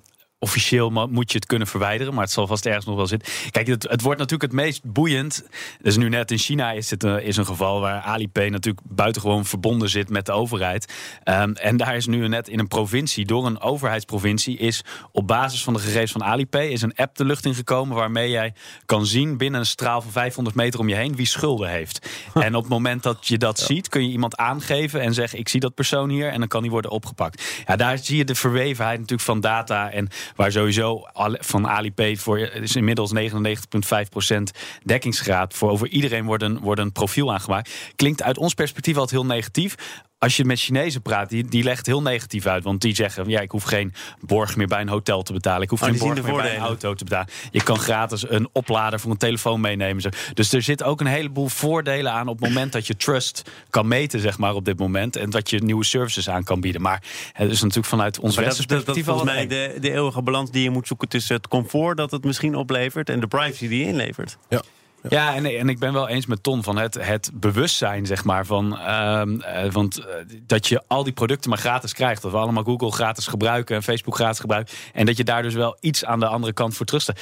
officieel 0.43 0.91
moet 0.91 1.33
je 1.33 1.39
het 1.39 1.47
kunnen 1.47 1.69
verwijderen, 1.69 2.15
maar 2.15 2.23
het 2.23 2.33
zal 2.33 2.47
vast 2.47 2.67
ergens 2.67 2.87
nog 2.87 2.97
wel 2.97 3.07
zitten. 3.07 3.33
Kijk, 3.51 3.67
het, 3.67 3.83
het 3.83 4.01
wordt 4.01 4.19
natuurlijk 4.19 4.53
het 4.53 4.61
meest 4.61 4.85
boeiend. 4.85 5.45
Dus 5.81 5.97
nu 5.97 6.09
net 6.09 6.31
in 6.31 6.39
China 6.39 6.73
is 6.73 6.91
het 6.91 7.03
een, 7.03 7.23
is 7.23 7.37
een 7.37 7.47
geval 7.47 7.81
waar 7.81 8.01
Alipay 8.01 8.49
natuurlijk 8.49 8.87
buitengewoon 8.89 9.45
verbonden 9.45 9.89
zit 9.89 10.09
met 10.09 10.27
de 10.27 10.33
overheid. 10.33 10.93
Ehm, 11.23 11.53
en 11.53 11.77
daar 11.77 11.97
is 11.97 12.07
nu 12.07 12.29
net 12.29 12.49
in 12.49 12.59
een 12.59 12.69
provincie, 12.69 13.27
door 13.27 13.47
een 13.47 13.61
overheidsprovincie, 13.61 14.59
is 14.59 14.85
op 15.13 15.27
basis 15.27 15.65
van 15.65 15.73
de 15.73 15.79
gegevens 15.79 16.13
van 16.13 16.25
Alipay 16.25 16.67
is 16.67 16.83
een 16.83 16.95
app 16.95 17.17
de 17.17 17.25
lucht 17.25 17.47
ingekomen 17.47 17.97
waarmee 17.97 18.31
jij 18.31 18.55
kan 18.87 19.07
zien 19.07 19.37
binnen 19.37 19.61
een 19.61 19.67
straal 19.67 20.03
van 20.03 20.13
500 20.13 20.57
meter 20.57 20.81
om 20.81 20.89
je 20.89 20.95
heen 20.95 21.17
wie 21.17 21.27
schulden 21.27 21.69
heeft. 21.69 22.09
En 22.35 22.55
op 22.55 22.63
het 22.63 22.73
moment 22.73 23.03
dat 23.03 23.27
je 23.27 23.39
dat 23.39 23.59
ziet, 23.59 23.89
kun 23.89 24.03
je 24.03 24.11
iemand 24.11 24.37
aangeven 24.37 25.01
en 25.01 25.15
zeggen: 25.15 25.39
Ik 25.39 25.49
zie 25.49 25.61
dat 25.61 25.75
persoon 25.75 26.11
hier, 26.11 26.29
en 26.29 26.39
dan 26.39 26.49
kan 26.49 26.63
die 26.63 26.71
worden 26.71 26.91
opgepakt. 26.91 27.63
Ja, 27.67 27.77
daar 27.77 27.99
zie 27.99 28.17
je 28.17 28.25
de 28.25 28.35
verwevenheid 28.35 28.99
natuurlijk 28.99 29.29
van 29.29 29.41
data 29.41 29.91
en 29.91 30.09
waar 30.37 30.53
sowieso 30.53 31.07
van 31.31 31.69
Alipay 31.69 32.17
voor 32.17 32.39
is 32.39 32.77
inmiddels 32.77 33.13
99,5% 33.15 34.43
dekkingsgraad 34.83 35.55
voor 35.55 35.71
over 35.71 35.89
iedereen 35.89 36.25
wordt 36.25 36.43
een, 36.43 36.59
wordt 36.59 36.81
een 36.81 36.93
profiel 36.93 37.33
aangemaakt. 37.33 37.93
Klinkt 37.97 38.23
uit 38.23 38.39
ons 38.39 38.55
perspectief 38.55 38.97
altijd 38.97 39.21
heel 39.21 39.35
negatief 39.35 39.77
als 40.23 40.37
je 40.37 40.45
met 40.45 40.61
Chinezen 40.61 41.03
praat, 41.03 41.29
die, 41.29 41.49
die 41.49 41.63
legt 41.63 41.87
heel 41.87 42.03
negatief 42.03 42.47
uit. 42.47 42.65
Want 42.65 42.81
die 42.81 42.95
zeggen, 42.95 43.29
ja, 43.29 43.41
ik 43.41 43.51
hoef 43.51 43.63
geen 43.63 43.95
borg 44.21 44.57
meer 44.57 44.67
bij 44.67 44.81
een 44.81 44.89
hotel 44.89 45.23
te 45.23 45.33
betalen. 45.33 45.63
Ik 45.63 45.71
hoef 45.71 45.83
oh, 45.83 45.89
geen 45.89 45.99
borg 45.99 46.23
meer 46.23 46.35
bij 46.35 46.55
een 46.55 46.63
auto 46.63 46.95
te 46.95 47.05
betalen. 47.05 47.29
Je 47.51 47.63
kan 47.63 47.79
gratis 47.79 48.31
een 48.31 48.49
oplader 48.53 49.01
voor 49.01 49.11
een 49.11 49.17
telefoon 49.17 49.61
meenemen. 49.61 50.13
Dus 50.35 50.53
er 50.53 50.63
zit 50.63 50.83
ook 50.83 51.01
een 51.01 51.07
heleboel 51.07 51.49
voordelen 51.49 52.13
aan 52.13 52.29
op 52.29 52.41
het 52.41 52.49
moment 52.49 52.73
dat 52.73 52.87
je 52.87 52.97
trust 52.97 53.51
kan 53.71 53.89
meten, 53.89 54.21
zeg 54.21 54.39
maar, 54.39 54.55
op 54.55 54.65
dit 54.65 54.79
moment. 54.79 55.17
En 55.17 55.31
dat 55.31 55.51
je 55.51 55.63
nieuwe 55.63 55.85
services 55.85 56.29
aan 56.29 56.45
kan 56.45 56.61
bieden. 56.61 56.83
Maar 56.83 57.03
het 57.33 57.51
is 57.51 57.61
natuurlijk 57.61 57.89
vanuit 57.89 58.19
ons 58.19 58.35
perspectief... 58.35 58.85
Dat, 58.85 58.97
is 58.97 59.05
volgens 59.05 59.31
mij 59.31 59.47
de, 59.47 59.77
de 59.81 59.93
eeuwige 59.93 60.23
balans 60.23 60.51
die 60.51 60.63
je 60.63 60.71
moet 60.71 60.87
zoeken 60.87 61.09
tussen 61.09 61.37
het 61.37 61.49
comfort 61.49 61.97
dat 61.97 62.11
het 62.11 62.25
misschien 62.25 62.55
oplevert... 62.55 63.09
en 63.09 63.21
de 63.21 63.27
privacy 63.27 63.69
die 63.69 63.79
je 63.79 63.87
inlevert. 63.87 64.39
Ja. 64.49 64.63
Ja, 65.09 65.35
en, 65.35 65.45
en 65.47 65.69
ik 65.69 65.79
ben 65.79 65.93
wel 65.93 66.09
eens 66.09 66.27
met 66.27 66.43
Ton 66.43 66.63
van 66.63 66.79
het, 66.79 67.07
het 67.07 67.31
bewustzijn, 67.35 68.07
zeg 68.07 68.25
maar. 68.25 68.47
Van, 68.47 68.73
uh, 68.73 69.23
want 69.71 69.99
uh, 69.99 70.05
dat 70.47 70.67
je 70.67 70.83
al 70.87 71.05
die 71.05 71.13
producten 71.13 71.51
maar 71.51 71.59
gratis 71.59 71.93
krijgt. 71.93 72.23
Dat 72.23 72.31
we 72.31 72.37
allemaal 72.37 72.63
Google 72.63 72.93
gratis 72.93 73.27
gebruiken 73.27 73.77
en 73.77 73.83
Facebook 73.83 74.15
gratis 74.15 74.39
gebruiken. 74.39 74.75
En 74.93 75.07
dat 75.07 75.17
je 75.17 75.25
daar 75.25 75.43
dus 75.43 75.55
wel 75.55 75.77
iets 75.81 76.05
aan 76.05 76.21
de 76.21 76.27
andere 76.27 76.53
kant 76.53 76.77
voor 76.77 76.87
trusten. 76.87 77.15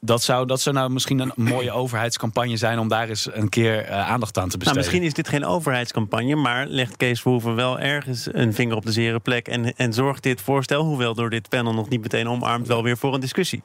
Dat 0.00 0.22
zou, 0.22 0.46
dat 0.46 0.60
zou 0.60 0.74
nou 0.74 0.90
misschien 0.90 1.18
een 1.18 1.32
mooie 1.34 1.72
overheidscampagne 1.82 2.56
zijn 2.56 2.78
om 2.78 2.88
daar 2.88 3.08
eens 3.08 3.28
een 3.32 3.48
keer 3.48 3.88
uh, 3.88 4.10
aandacht 4.10 4.38
aan 4.38 4.48
te 4.48 4.58
besteden. 4.58 4.64
Nou, 4.64 4.76
misschien 4.76 5.02
is 5.02 5.14
dit 5.14 5.28
geen 5.28 5.44
overheidscampagne, 5.44 6.34
maar 6.34 6.66
legt 6.66 6.96
Kees 6.96 7.20
Verhoeven 7.20 7.54
wel 7.54 7.78
ergens 7.78 8.28
een 8.32 8.54
vinger 8.54 8.76
op 8.76 8.84
de 8.86 8.92
zere 8.92 9.20
plek. 9.20 9.48
En, 9.48 9.76
en 9.76 9.92
zorgt 9.92 10.22
dit 10.22 10.40
voorstel, 10.40 10.82
hoewel 10.84 11.14
door 11.14 11.30
dit 11.30 11.48
panel 11.48 11.74
nog 11.74 11.88
niet 11.88 12.00
meteen 12.00 12.28
omarmd, 12.28 12.66
wel 12.66 12.82
weer 12.82 12.96
voor 12.96 13.14
een 13.14 13.20
discussie. 13.20 13.62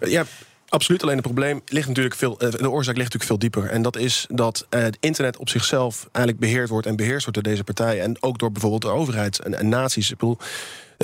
Ja, 0.00 0.24
Absoluut, 0.72 1.02
alleen 1.02 1.16
het 1.16 1.24
probleem 1.24 1.62
ligt 1.66 1.88
natuurlijk 1.88 2.14
veel. 2.14 2.38
Eh, 2.38 2.50
de 2.50 2.70
oorzaak 2.70 2.96
ligt 2.96 3.12
natuurlijk 3.12 3.24
veel 3.24 3.38
dieper. 3.38 3.70
En 3.70 3.82
dat 3.82 3.96
is 3.96 4.26
dat 4.28 4.66
eh, 4.68 4.82
het 4.82 4.96
internet 5.00 5.36
op 5.36 5.48
zichzelf 5.48 6.08
eigenlijk 6.12 6.38
beheerd 6.44 6.68
wordt 6.68 6.86
en 6.86 6.96
beheerst 6.96 7.24
wordt 7.24 7.34
door 7.34 7.52
deze 7.52 7.64
partijen. 7.64 8.02
En 8.02 8.16
ook 8.20 8.38
door 8.38 8.52
bijvoorbeeld 8.52 8.82
de 8.82 8.88
overheid 8.88 9.38
en, 9.38 9.68
naties. 9.68 10.10
Ik 10.10 10.18
bedoel, 10.18 10.38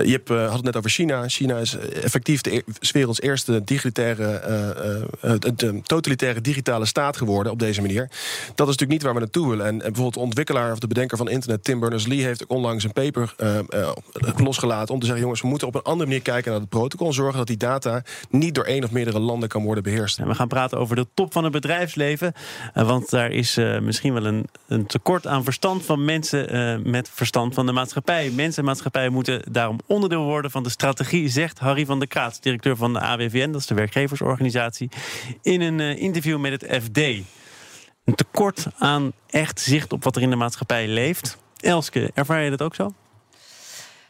je 0.05 0.12
hebt, 0.12 0.28
had 0.28 0.52
het 0.52 0.64
net 0.64 0.76
over 0.76 0.90
China. 0.90 1.28
China 1.28 1.57
is 1.57 1.76
effectief 1.76 2.40
de 2.40 2.64
werelds 2.93 3.21
eerste 3.21 3.64
digitalitaire, 3.64 4.43
uh, 5.25 5.81
totalitaire 5.83 6.40
digitale 6.40 6.87
staat 6.87 7.17
geworden 7.17 7.52
op 7.52 7.59
deze 7.59 7.81
manier. 7.81 8.09
Dat 8.55 8.69
is 8.69 8.76
natuurlijk 8.76 8.90
niet 8.90 9.02
waar 9.02 9.14
we 9.14 9.21
naartoe 9.21 9.49
willen. 9.49 9.67
En, 9.67 9.78
bijvoorbeeld 9.78 10.14
de 10.14 10.21
ontwikkelaar 10.21 10.73
of 10.73 10.78
de 10.78 10.87
bedenker 10.87 11.17
van 11.17 11.28
internet, 11.28 11.64
Tim 11.64 11.81
Berners-Lee, 11.81 12.25
heeft 12.25 12.47
onlangs 12.47 12.85
een 12.85 12.93
paper 12.93 13.35
losgelaten 14.37 14.95
om 14.95 15.00
te 15.00 15.07
zeggen: 15.07 15.23
jongens, 15.23 15.43
we 15.43 15.49
moeten 15.49 15.67
op 15.69 15.75
een 15.75 15.83
andere 15.83 16.07
manier 16.09 16.23
kijken 16.23 16.50
naar 16.50 16.61
het 16.61 16.69
protocol. 16.69 17.12
Zorgen 17.12 17.38
dat 17.38 17.47
die 17.47 17.57
data 17.57 18.02
niet 18.31 18.55
door 18.55 18.64
één 18.64 18.85
of 18.85 18.90
meerdere 18.90 19.19
landen 19.19 19.49
kan 19.49 19.62
worden 19.62 19.83
beheerst. 19.83 20.19
En 20.19 20.28
we 20.28 20.35
gaan 20.35 20.49
praten 20.49 20.78
over 20.78 20.97
de 20.97 21.07
top 21.14 21.33
van 21.33 21.45
het 21.45 21.52
bedrijfsleven. 21.52 22.33
want 22.75 23.11
daar 23.11 23.31
is 23.31 23.57
misschien 23.81 24.14
wel 24.14 24.26
een, 24.26 24.49
een, 24.67 24.87
tekort 24.87 25.26
aan 25.26 25.45
verstand 25.45 25.85
van 25.85 26.05
mensen 26.05 26.90
met 26.90 27.11
verstand 27.12 27.55
van 27.55 27.67
de 27.67 27.73
maatschappij. 27.73 28.31
Mensen 28.31 28.62
en 28.62 28.69
maatschappij 28.69 29.09
moeten 29.09 29.43
daarom 29.50 29.78
onderdeel 29.88 30.25
worden 30.25 30.50
van 30.50 30.62
de 30.62 30.71
strategie, 30.71 31.28
zegt 31.28 31.59
Harry 31.59 31.87
van 31.87 31.99
der 31.99 32.09
Kraat, 32.09 32.42
directeur 32.42 32.76
van 32.76 32.92
de 32.92 33.00
AWVN, 33.00 33.50
dat 33.50 33.61
is 33.61 33.66
de 33.66 33.75
werkgeversorganisatie, 33.75 34.90
in 35.42 35.61
een 35.61 35.80
eh, 35.80 36.02
interview 36.02 36.38
met 36.38 36.61
het 36.61 36.83
FD. 36.83 36.99
Een 38.04 38.14
tekort 38.14 38.66
aan 38.78 39.12
echt 39.30 39.61
zicht 39.61 39.92
op 39.92 40.04
wat 40.04 40.16
er 40.16 40.23
in 40.23 40.30
de 40.30 40.37
maatschappij 40.37 40.88
leeft. 40.88 41.38
Elske, 41.57 42.11
ervaar 42.14 42.42
je 42.42 42.50
dat 42.50 42.62
ook 42.62 42.75
zo? 42.75 42.92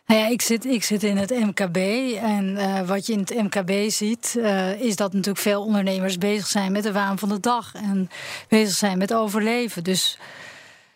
Nou 0.08 0.20
ja, 0.20 0.28
ik 0.28 0.42
zit, 0.42 0.64
ik 0.64 0.84
zit 0.84 1.02
in 1.02 1.16
het 1.16 1.30
MKB. 1.30 1.76
En 2.22 2.44
uh, 2.44 2.80
wat 2.80 3.06
je 3.06 3.12
in 3.12 3.18
het 3.18 3.34
MKB 3.34 3.90
ziet, 3.90 4.34
uh, 4.38 4.80
is 4.80 4.96
dat 4.96 5.12
natuurlijk 5.12 5.38
veel 5.38 5.62
ondernemers 5.64 6.18
bezig 6.18 6.46
zijn 6.46 6.72
met 6.72 6.82
de 6.82 6.92
waan 6.92 7.18
van 7.18 7.28
de 7.28 7.40
dag. 7.40 7.74
En 7.74 8.10
bezig 8.48 8.76
zijn 8.76 8.98
met 8.98 9.14
overleven. 9.14 9.84
Dus 9.84 10.18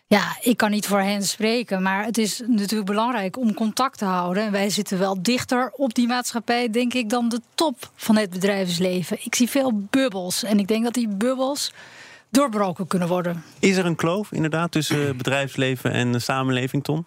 ja, 0.07 0.37
ik 0.41 0.57
kan 0.57 0.71
niet 0.71 0.87
voor 0.87 0.99
hen 0.99 1.23
spreken, 1.23 1.81
maar 1.81 2.05
het 2.05 2.17
is 2.17 2.41
natuurlijk 2.47 2.89
belangrijk 2.89 3.37
om 3.37 3.53
contact 3.53 3.97
te 3.97 4.05
houden. 4.05 4.43
En 4.43 4.51
wij 4.51 4.69
zitten 4.69 4.99
wel 4.99 5.21
dichter 5.21 5.71
op 5.75 5.93
die 5.93 6.07
maatschappij, 6.07 6.69
denk 6.69 6.93
ik, 6.93 7.09
dan 7.09 7.29
de 7.29 7.41
top 7.55 7.91
van 7.95 8.17
het 8.17 8.29
bedrijfsleven. 8.29 9.17
Ik 9.23 9.35
zie 9.35 9.49
veel 9.49 9.87
bubbels 9.89 10.43
en 10.43 10.59
ik 10.59 10.67
denk 10.67 10.83
dat 10.83 10.93
die 10.93 11.07
bubbels 11.07 11.73
doorbroken 12.29 12.87
kunnen 12.87 13.07
worden. 13.07 13.43
Is 13.59 13.77
er 13.77 13.85
een 13.85 13.95
kloof 13.95 14.31
inderdaad 14.31 14.71
tussen 14.71 15.17
bedrijfsleven 15.17 15.91
en 15.91 16.11
de 16.11 16.19
samenleving, 16.19 16.83
Tom? 16.83 17.05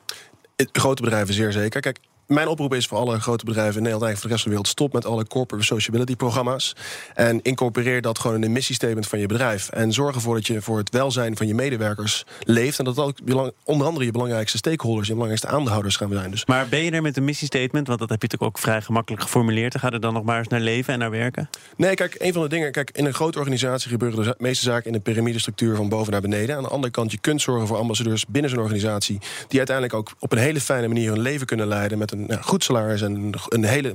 Grote 0.73 1.03
bedrijven 1.03 1.35
zeer 1.35 1.53
zeker. 1.53 1.81
Kijk, 1.81 1.99
mijn 2.27 2.49
oproep 2.49 2.75
is 2.75 2.87
voor 2.87 2.99
alle 2.99 3.21
grote 3.21 3.45
bedrijven 3.45 3.77
in 3.77 3.83
Nederland, 3.83 4.05
eigenlijk 4.05 4.19
voor 4.19 4.29
de 4.29 4.35
rest 4.35 4.43
van 4.43 4.53
de 4.53 4.57
wereld, 4.57 4.69
stop 4.69 4.93
met 4.93 5.07
alle 5.07 5.27
corporate 5.27 5.65
sociability 5.67 6.17
programma's. 6.17 6.77
En 7.15 7.43
incorporeer 7.43 8.01
dat 8.03 8.19
gewoon 8.19 8.37
in 8.37 8.43
een 8.43 8.53
missiestatement 8.53 9.07
van 9.07 9.19
je 9.19 9.27
bedrijf. 9.27 9.69
En 9.69 9.93
zorg 9.93 10.15
ervoor 10.15 10.35
dat 10.35 10.47
je 10.47 10.63
voor 10.63 10.79
het 10.79 10.91
welzijn 10.91 11.37
van 11.37 11.47
je 11.47 11.55
medewerkers 11.55 12.25
leeft. 12.41 12.79
En 12.79 12.85
dat 12.85 12.99
ook 12.99 13.19
onder 13.65 13.87
andere 13.87 14.05
je 14.05 14.11
belangrijkste 14.11 14.57
stakeholders, 14.57 15.07
je 15.07 15.13
belangrijkste 15.13 15.51
aandeelhouders 15.51 15.97
gaan 15.97 16.13
zijn. 16.13 16.31
Dus. 16.31 16.47
Maar 16.47 16.69
ben 16.69 16.85
je 16.85 16.91
er 16.91 17.03
met 17.03 17.17
een 17.17 17.25
missiestatement? 17.25 17.87
Want 17.87 17.99
dat 17.99 18.09
heb 18.09 18.23
je 18.23 18.29
natuurlijk 18.29 18.57
ook 18.57 18.63
vrij 18.63 18.83
gemakkelijk 18.83 19.23
geformuleerd. 19.23 19.75
En 19.75 19.81
ga 19.81 19.91
er 19.91 20.01
dan 20.01 20.13
nog 20.13 20.25
maar 20.25 20.39
eens 20.39 20.49
naar 20.49 20.61
leven 20.61 20.93
en 20.93 20.99
naar 20.99 21.11
werken? 21.11 21.49
Nee, 21.77 21.95
kijk, 21.95 22.15
een 22.19 22.33
van 22.33 22.43
de 22.43 22.49
dingen. 22.49 22.73
Kijk, 22.73 22.91
in 22.91 23.05
een 23.05 23.15
grote 23.15 23.39
organisatie 23.39 23.91
gebeuren 23.91 24.25
de 24.25 24.35
meeste 24.39 24.65
zaken 24.65 24.87
in 24.87 24.93
de 24.93 25.01
piramidestructuur 25.01 25.77
van 25.77 25.89
boven 25.89 26.13
naar 26.13 26.21
beneden. 26.21 26.57
Aan 26.57 26.63
de 26.63 26.69
andere 26.69 26.93
kant, 26.93 27.11
je 27.11 27.19
kunt 27.19 27.43
zorgen 27.43 27.67
voor 27.67 27.77
ambassadeurs 27.77 28.27
binnen 28.27 28.51
zo'n 28.51 28.61
organisatie. 28.61 29.19
die 29.49 29.59
uiteindelijk 29.59 29.97
ook 29.97 30.15
op 30.19 30.33
een 30.33 30.39
hele 30.39 30.61
fijne 30.61 30.89
manier 30.89 31.11
hun 31.11 31.21
leven 31.21 31.47
kunnen 31.47 31.67
leiden. 31.67 31.99
met 31.99 32.13
een 32.13 32.16
goed 32.41 32.65
salaris 32.65 33.03
en 33.03 33.33
een 33.49 33.65
hele 33.65 33.95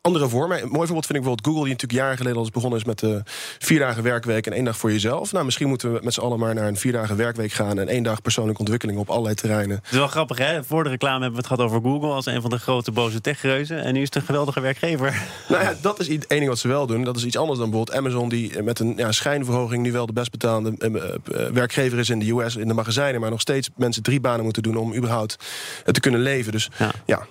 andere 0.00 0.28
vormen. 0.28 0.62
Een 0.62 0.68
mooi 0.68 0.86
voorbeeld 0.86 1.06
vind 1.06 1.18
ik 1.18 1.24
bijvoorbeeld 1.24 1.46
Google, 1.46 1.62
die 1.62 1.72
natuurlijk 1.72 2.00
jaren 2.00 2.16
geleden 2.16 2.38
al 2.38 2.48
begonnen 2.52 2.78
is 2.78 2.84
met 2.84 2.98
de 2.98 3.22
vier 3.58 3.78
dagen 3.78 4.02
werkweek 4.02 4.46
en 4.46 4.52
één 4.52 4.64
dag 4.64 4.76
voor 4.76 4.92
jezelf. 4.92 5.32
Nou, 5.32 5.44
misschien 5.44 5.68
moeten 5.68 5.92
we 5.92 6.00
met 6.02 6.14
z'n 6.14 6.20
allen 6.20 6.38
maar 6.38 6.54
naar 6.54 6.68
een 6.68 6.76
vier 6.76 6.92
dagen 6.92 7.16
werkweek 7.16 7.52
gaan 7.52 7.78
en 7.78 7.88
één 7.88 8.02
dag 8.02 8.22
persoonlijke 8.22 8.60
ontwikkeling 8.60 8.98
op 8.98 9.10
allerlei 9.10 9.34
terreinen. 9.34 9.76
Het 9.76 9.92
is 9.92 9.98
wel 9.98 10.08
grappig, 10.08 10.38
hè? 10.38 10.64
Voor 10.64 10.84
de 10.84 10.90
reclame 10.90 11.22
hebben 11.22 11.42
we 11.42 11.46
het 11.46 11.46
gehad 11.46 11.62
over 11.62 11.90
Google 11.90 12.10
als 12.10 12.26
een 12.26 12.40
van 12.40 12.50
de 12.50 12.58
grote 12.58 12.92
boze 12.92 13.20
techreuzen. 13.20 13.82
En 13.84 13.92
nu 13.92 14.00
is 14.00 14.06
het 14.06 14.14
een 14.14 14.22
geweldige 14.22 14.60
werkgever. 14.60 15.16
Nou 15.48 15.62
ja, 15.62 15.74
dat 15.80 16.00
is 16.00 16.08
het 16.08 16.30
enige 16.30 16.48
wat 16.48 16.58
ze 16.58 16.68
wel 16.68 16.86
doen. 16.86 17.04
Dat 17.04 17.16
is 17.16 17.24
iets 17.24 17.36
anders 17.36 17.58
dan 17.58 17.70
bijvoorbeeld 17.70 17.98
Amazon, 17.98 18.28
die 18.28 18.62
met 18.62 18.78
een 18.78 18.92
ja, 18.96 19.12
schijnverhoging 19.12 19.82
nu 19.82 19.92
wel 19.92 20.06
de 20.06 20.12
best 20.12 20.30
betaalde 20.30 20.74
eh, 20.78 20.94
eh, 20.94 21.52
werkgever 21.52 21.98
is 21.98 22.10
in 22.10 22.18
de 22.18 22.30
US, 22.30 22.56
in 22.56 22.68
de 22.68 22.74
magazijnen, 22.74 23.20
maar 23.20 23.30
nog 23.30 23.40
steeds 23.40 23.70
mensen 23.76 24.02
drie 24.02 24.20
banen 24.20 24.44
moeten 24.44 24.62
doen 24.62 24.76
om 24.76 24.94
überhaupt 24.94 25.36
te 25.84 26.00
kunnen 26.00 26.20
leven. 26.20 26.52
Dus 26.52 26.70
ja. 27.06 27.26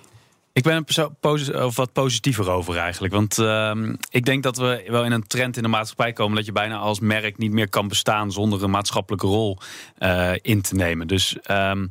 Ik 0.58 0.64
ben 0.64 0.84
er 0.86 1.70
wat 1.74 1.92
positiever 1.92 2.50
over 2.50 2.76
eigenlijk. 2.76 3.14
Want 3.14 3.38
uh, 3.38 3.72
ik 4.10 4.24
denk 4.24 4.42
dat 4.42 4.56
we 4.56 4.84
wel 4.86 5.04
in 5.04 5.12
een 5.12 5.26
trend 5.26 5.56
in 5.56 5.62
de 5.62 5.68
maatschappij 5.68 6.12
komen 6.12 6.36
dat 6.36 6.46
je 6.46 6.52
bijna 6.52 6.76
als 6.76 7.00
merk 7.00 7.38
niet 7.38 7.52
meer 7.52 7.68
kan 7.68 7.88
bestaan 7.88 8.32
zonder 8.32 8.62
een 8.62 8.70
maatschappelijke 8.70 9.26
rol 9.26 9.58
uh, 9.98 10.32
in 10.42 10.62
te 10.62 10.74
nemen. 10.74 11.06
Dus 11.06 11.36
um, 11.50 11.88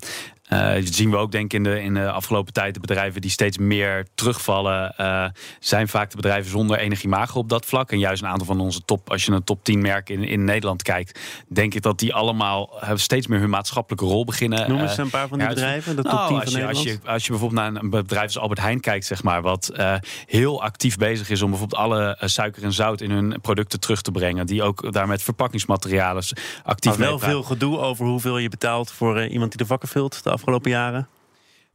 uh, 0.49 0.73
dat 0.73 0.93
zien 0.93 1.09
we 1.09 1.17
ook 1.17 1.31
denk 1.31 1.45
ik 1.45 1.53
in 1.53 1.63
de, 1.63 1.81
in 1.81 1.93
de 1.93 2.11
afgelopen 2.11 2.53
tijd. 2.53 2.73
De 2.73 2.79
bedrijven 2.79 3.21
die 3.21 3.31
steeds 3.31 3.57
meer 3.57 4.07
terugvallen, 4.15 4.93
uh, 4.99 5.25
zijn 5.59 5.87
vaak 5.87 6.09
de 6.09 6.15
bedrijven 6.15 6.51
zonder 6.51 6.77
enig 6.77 7.03
imago 7.03 7.39
op 7.39 7.49
dat 7.49 7.65
vlak. 7.65 7.91
En 7.91 7.99
juist 7.99 8.21
een 8.21 8.27
aantal 8.27 8.45
van 8.45 8.59
onze 8.59 8.81
top, 8.85 9.09
als 9.09 9.25
je 9.25 9.31
een 9.31 9.43
top 9.43 9.63
10 9.63 9.81
merken 9.81 10.15
in, 10.15 10.23
in 10.23 10.43
Nederland 10.43 10.81
kijkt, 10.83 11.19
denk 11.47 11.73
ik 11.73 11.81
dat 11.81 11.99
die 11.99 12.13
allemaal 12.13 12.79
steeds 12.93 13.27
meer 13.27 13.39
hun 13.39 13.49
maatschappelijke 13.49 14.05
rol 14.05 14.25
beginnen. 14.25 14.69
Noem 14.69 14.81
eens 14.81 14.97
een 14.97 15.09
paar 15.09 15.27
van 15.27 15.39
die 15.39 15.47
bedrijven, 15.47 15.95
de 15.95 16.01
top 16.01 16.11
nou, 16.11 16.27
10 16.27 16.39
als 16.39 16.51
je, 16.53 16.67
als 16.67 16.83
je, 16.83 16.99
als 17.05 17.23
je 17.23 17.29
bijvoorbeeld 17.29 17.61
naar 17.61 17.83
een 17.83 17.89
bedrijf 17.89 18.25
als 18.25 18.39
Albert 18.39 18.59
Heijn 18.59 18.79
kijkt, 18.79 19.05
zeg 19.05 19.23
maar, 19.23 19.41
wat 19.41 19.71
uh, 19.77 19.95
heel 20.25 20.61
actief 20.61 20.97
bezig 20.97 21.29
is 21.29 21.41
om 21.41 21.49
bijvoorbeeld 21.49 21.81
alle 21.81 22.17
suiker 22.19 22.63
en 22.63 22.73
zout 22.73 23.01
in 23.01 23.11
hun 23.11 23.41
producten 23.41 23.79
terug 23.79 24.01
te 24.01 24.11
brengen. 24.11 24.45
Die 24.45 24.63
ook 24.63 24.93
daar 24.93 25.07
met 25.07 25.23
verpakkingsmaterialen 25.23 26.23
actief 26.63 26.97
maar 26.97 27.07
wel 27.07 27.19
veel 27.19 27.43
gedoe 27.43 27.77
over 27.77 28.05
hoeveel 28.05 28.37
je 28.37 28.49
betaalt 28.49 28.91
voor 28.91 29.25
iemand 29.25 29.49
die 29.49 29.59
de 29.59 29.65
vakken 29.65 29.89
vult 29.89 30.23
afgelopen 30.37 30.71
jaren? 30.71 31.07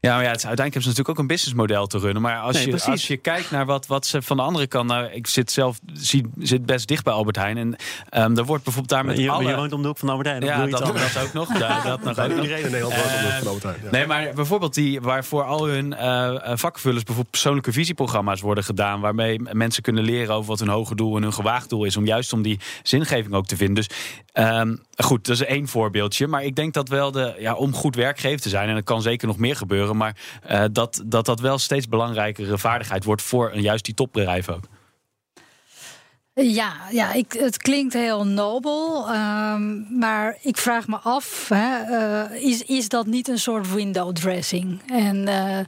Ja, 0.02 0.14
maar 0.14 0.23
ja, 0.23 0.31
het 0.31 0.38
is, 0.38 0.47
uiteindelijk 0.47 0.75
hebben 0.75 0.83
ze 0.83 0.88
natuurlijk 0.88 1.09
ook 1.09 1.19
een 1.19 1.26
businessmodel 1.26 1.87
te 1.87 1.99
runnen. 1.99 2.23
Maar 2.23 2.38
als, 2.38 2.54
Nee, 2.54 2.64
je, 2.64 2.71
precies. 2.71 2.88
als 2.88 3.07
je 3.07 3.16
kijkt 3.16 3.50
naar 3.50 3.66
wat, 3.66 3.87
wat 3.87 4.07
ze 4.07 4.23
van 4.23 4.37
de 4.37 4.42
andere 4.42 4.66
kant... 4.66 4.88
Nou, 4.88 5.12
ik 5.12 5.26
zit 5.26 5.50
zelf 5.50 5.78
zie, 5.92 6.26
zit 6.38 6.66
best 6.66 6.88
dicht 6.88 7.04
bij 7.04 7.12
Albert 7.12 7.37
Heijn. 7.37 7.57
En 7.57 7.76
ehm 8.09 8.37
er 8.37 8.45
wordt 8.45 8.64
bijvoorbeeld 8.64 8.88
daar 8.88 9.04
met 9.04 9.19
je, 9.19 9.31
alle... 9.31 9.49
je 9.49 9.57
woont 9.57 9.73
om 9.73 9.83
de 9.83 9.88
hoek 9.88 9.99
van 9.99 10.09
Albert 10.09 10.28
Heijn. 10.28 10.42
ja, 10.45 10.66
dat, 10.66 10.81
dat 10.81 11.19
ook 11.25 11.33
nog. 11.33 11.59
Ja, 11.59 11.81
dat 11.85 12.02
nog 12.02 12.19
ook. 12.19 12.28
Iedereen 12.28 12.64
in 12.64 12.71
Nederland 12.71 12.95
woont 12.95 13.33
van 13.38 13.47
Albert 13.47 13.62
Heijn, 13.62 13.78
ja. 13.83 13.90
Nee, 13.90 14.07
maar 14.07 14.35
bijvoorbeeld 14.35 14.75
die 14.75 15.00
waarvoor 15.00 15.45
al 15.45 15.66
hun 15.66 15.95
eh, 15.95 16.50
eh, 16.50 16.57
vakvullers 16.57 17.02
bijvoorbeeld 17.02 17.31
persoonlijke 17.31 17.73
visieprogramma's 17.73 18.40
worden 18.40 18.64
gedaan, 18.64 19.00
waarmee 19.00 19.40
mensen 19.52 19.83
kunnen 19.83 20.04
leren 20.04 20.35
over 20.35 20.49
wat 20.49 20.59
hun 20.59 20.69
hoge 20.69 20.95
doel 20.95 21.16
en 21.16 21.23
hun 21.23 21.33
gewaagd 21.33 21.69
doel 21.69 21.85
is, 21.85 21.97
om 21.97 22.07
juist 22.07 22.33
om 22.33 22.42
die 22.42 22.61
zingeving 22.83 23.35
ook 23.35 23.47
te 23.47 23.57
vinden. 23.57 23.75
Dus 23.75 23.88
ehm, 24.33 24.77
goed, 24.97 25.27
dat 25.27 25.41
is 25.41 25.45
één 25.45 25.69
voorbeeldje. 25.69 26.27
Maar 26.27 26.45
ik 26.45 26.57
denk 26.57 26.75
dat 26.75 26.89
wel 26.89 27.11
de, 27.12 27.35
ja, 27.39 27.55
om 27.55 27.75
goed 27.75 27.95
werkgever 27.95 28.41
te 28.41 28.49
zijn, 28.49 28.69
en 28.69 28.77
er 28.77 28.83
kan 28.83 29.03
zeker 29.03 29.27
nog 29.27 29.39
meer 29.39 29.57
gebeuren, 29.57 29.97
maar 29.97 30.17
eh, 30.43 30.65
dat, 30.73 31.03
dat 31.07 31.27
dat 31.27 31.41
wel 31.41 31.59
steeds 31.59 31.89
belangrijkere 31.89 32.59
vaardigheid 32.59 33.05
wordt 33.05 33.23
voor 33.23 33.59
juist 33.59 33.85
die 33.85 33.95
topbedrijven 33.95 34.55
ook. 34.55 34.65
Ja, 36.35 36.73
ja 36.91 37.12
ik, 37.12 37.33
het 37.33 37.57
klinkt 37.57 37.93
heel 37.93 38.27
nobel. 38.27 39.09
ehm, 39.09 39.99
maar 39.99 40.39
ik 40.43 40.57
vraag 40.57 40.87
me 40.89 40.97
af: 40.97 41.49
hè, 41.49 41.83
eh, 41.83 42.43
is, 42.43 42.62
is 42.62 42.89
dat 42.89 43.07
niet 43.07 43.29
een 43.29 43.39
soort 43.39 43.75
window 43.75 44.12
dressing? 44.12 44.81
En 44.87 45.29
eh, 45.29 45.59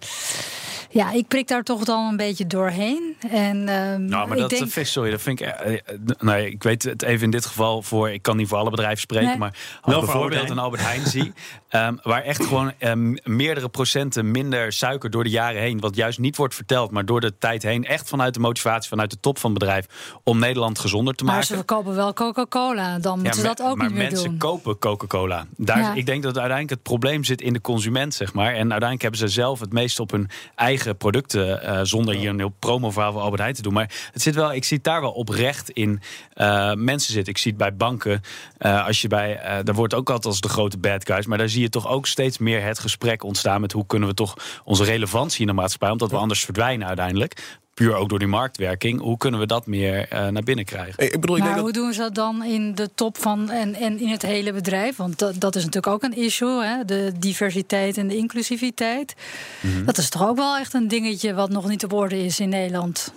ja, 0.95 1.13
ik 1.13 1.29
prik 1.29 1.49
daar 1.49 1.63
toch 1.63 1.85
dan 1.85 2.07
een 2.11 2.17
beetje 2.17 2.47
doorheen. 2.47 3.17
En, 3.31 3.69
ehm, 3.69 4.05
Nou, 4.05 4.29
maar 4.29 4.37
ik 4.37 4.43
dat, 4.43 4.51
denk, 4.51 4.71
vind- 4.71 4.87
sorry, 4.87 5.11
dat 5.11 5.21
vind 5.23 5.41
ik. 5.41 5.47
eh, 5.47 5.73
eh, 5.75 5.81
nee, 6.19 6.51
ik 6.51 6.63
weet 6.63 6.83
het 6.83 7.03
even 7.03 7.25
in 7.25 7.31
dit 7.31 7.47
geval 7.47 7.83
voor. 7.83 8.11
Ik 8.11 8.23
kan 8.23 8.37
niet 8.37 8.49
voor 8.49 8.59
alle 8.59 8.71
bedrijven 8.71 8.99
spreken, 9.01 9.27
Nee. 9.29 9.39
maar 9.39 9.51
Wel 9.85 9.95
voor 9.95 10.05
bijvoorbeeld 10.05 10.33
Albert 10.41 10.51
een 10.51 10.59
Albert 10.65 10.83
Heijn 10.83 11.07
zie, 11.07 11.33
ehm, 11.69 11.95
waar 12.03 12.23
echt 12.23 12.45
gewoon 12.47 12.73
ehm, 12.79 13.17
meerdere 13.25 13.69
procenten 13.69 14.31
minder 14.31 14.73
suiker 14.73 15.11
door 15.11 15.25
de 15.25 15.31
jaren 15.31 15.61
heen, 15.61 15.81
wat 15.81 15.97
juist 15.97 16.19
niet 16.19 16.37
wordt 16.37 16.55
verteld, 16.55 16.91
maar 16.91 17.05
door 17.05 17.21
de 17.21 17.39
tijd 17.39 17.63
heen, 17.63 17.85
echt 17.85 18.09
vanuit 18.09 18.35
de 18.35 18.41
motivatie, 18.41 18.89
vanuit 18.89 19.11
de 19.11 19.21
top 19.21 19.39
van 19.39 19.51
het 19.51 19.59
bedrijf, 19.59 19.87
om 20.25 20.39
Nederland 20.39 20.79
gezonder 20.79 21.15
te 21.15 21.25
maar 21.25 21.33
maken. 21.33 21.49
ze 21.49 21.55
verkopen 21.55 21.95
wel 21.95 22.13
Coca-Cola. 22.13 22.99
Dan 22.99 23.19
moeten 23.21 23.41
ze 23.41 23.47
dat 23.47 23.63
ook 23.63 23.77
maar 23.77 23.87
niet 23.87 23.97
meer 23.97 24.07
mensen 24.07 24.29
doen. 24.29 24.39
kopen 24.39 24.79
Coca-Cola. 24.79 25.47
Daar, 25.57 25.79
Ja. 25.79 25.95
Ik 25.95 26.07
denk 26.07 26.23
dat 26.23 26.33
uiteindelijk 26.39 26.71
het 26.71 26.83
probleem 26.83 27.25
zit 27.25 27.41
in 27.41 27.53
de 27.53 27.61
consument, 27.61 28.15
zeg 28.15 28.33
maar. 28.33 28.47
En 28.53 28.59
uiteindelijk 28.59 29.03
hebben 29.03 29.21
ze 29.21 29.29
zelf 29.29 29.61
het 29.61 29.73
meest 29.73 30.01
op 30.01 30.11
hun 30.11 30.29
eigen 30.55 30.84
producten, 30.93 31.63
eh, 31.63 31.81
zonder 31.83 32.15
hier 32.15 32.31
een 32.31 32.39
heel 32.39 32.55
promoverhaal 32.59 33.13
voor 33.13 33.21
Albert 33.21 33.41
Heijn 33.41 33.55
te 33.55 33.63
doen. 33.63 33.73
Maar 33.73 33.91
het 34.13 34.23
zit 34.23 34.35
wel, 34.35 34.53
ik 34.53 34.65
zie 34.65 34.77
het 34.77 34.87
daar 34.87 35.01
wel 35.01 35.13
oprecht 35.13 35.71
in 35.71 36.01
eh, 36.33 36.73
mensen 36.73 37.13
zitten. 37.13 37.33
Ik 37.33 37.39
zie 37.39 37.51
het 37.51 37.61
bij 37.61 37.77
banken. 37.77 38.21
eh, 38.59 38.87
als 38.87 39.03
je 39.03 39.09
bij, 39.09 39.63
daar 39.63 39.75
wordt 39.75 39.95
ook 39.95 40.09
altijd 40.09 40.27
als 40.27 40.41
de 40.41 40.49
grote 40.49 40.79
bad 40.79 41.07
guys, 41.07 41.27
maar 41.27 41.39
daar 41.39 41.49
zie 41.49 41.63
je 41.63 41.69
toch 41.69 41.89
ook 41.89 42.07
steeds 42.07 42.39
meer 42.39 42.63
het 42.63 42.79
gesprek 42.79 43.23
ontstaan 43.23 43.61
met 43.61 43.73
hoe 43.73 43.87
kunnen 43.87 44.09
we 44.09 44.15
toch 44.15 44.35
onze 44.65 44.85
relevantie 44.85 45.41
in 45.41 45.47
de 45.47 45.53
maatschappij, 45.53 45.91
omdat 45.91 46.11
we 46.11 46.17
anders 46.17 46.45
verdwijnen 46.45 46.87
uiteindelijk. 46.87 47.61
Puur 47.75 47.95
ook 47.95 48.09
door 48.09 48.19
die 48.19 48.29
marktwerking. 48.29 49.01
Hoe 49.01 49.17
kunnen 49.17 49.41
we 49.41 49.47
dat 49.47 49.67
meer 49.67 50.09
eh, 50.09 50.29
naar 50.29 50.43
binnen 50.43 50.65
krijgen? 50.65 51.05
Ik 51.05 51.21
bedoel, 51.21 51.37
ik 51.37 51.43
Maar 51.43 51.55
denk 51.55 51.65
dat 51.65 51.75
hoe 51.75 51.85
doen 51.85 51.93
ze 51.93 52.01
dat 52.01 52.15
dan 52.15 52.45
in 52.45 52.75
de 52.75 52.91
top 52.95 53.19
van 53.19 53.51
en, 53.51 53.75
en 53.75 54.01
in 54.01 54.09
het 54.09 54.23
hele 54.23 54.53
bedrijf? 54.53 54.97
Want 54.97 55.19
dat, 55.19 55.41
dat 55.41 55.57
is 55.57 55.65
natuurlijk 55.65 55.95
ook 55.95 56.03
een 56.03 56.17
issue, 56.17 56.65
hè? 56.65 56.85
de 56.85 57.13
diversiteit 57.19 57.99
en 57.99 58.09
de 58.09 58.17
inclusiviteit. 58.17 59.15
Mhm. 59.61 59.85
Dat 59.85 59.99
is 59.99 60.09
toch 60.09 60.29
ook 60.29 60.37
wel 60.37 60.57
echt 60.57 60.75
een 60.75 60.89
dingetje 60.89 61.35
wat 61.35 61.51
nog 61.51 61.69
niet 61.69 61.85
op 61.85 61.93
orde 61.93 62.25
is 62.25 62.41
in 62.41 62.49
Nederland. 62.49 63.13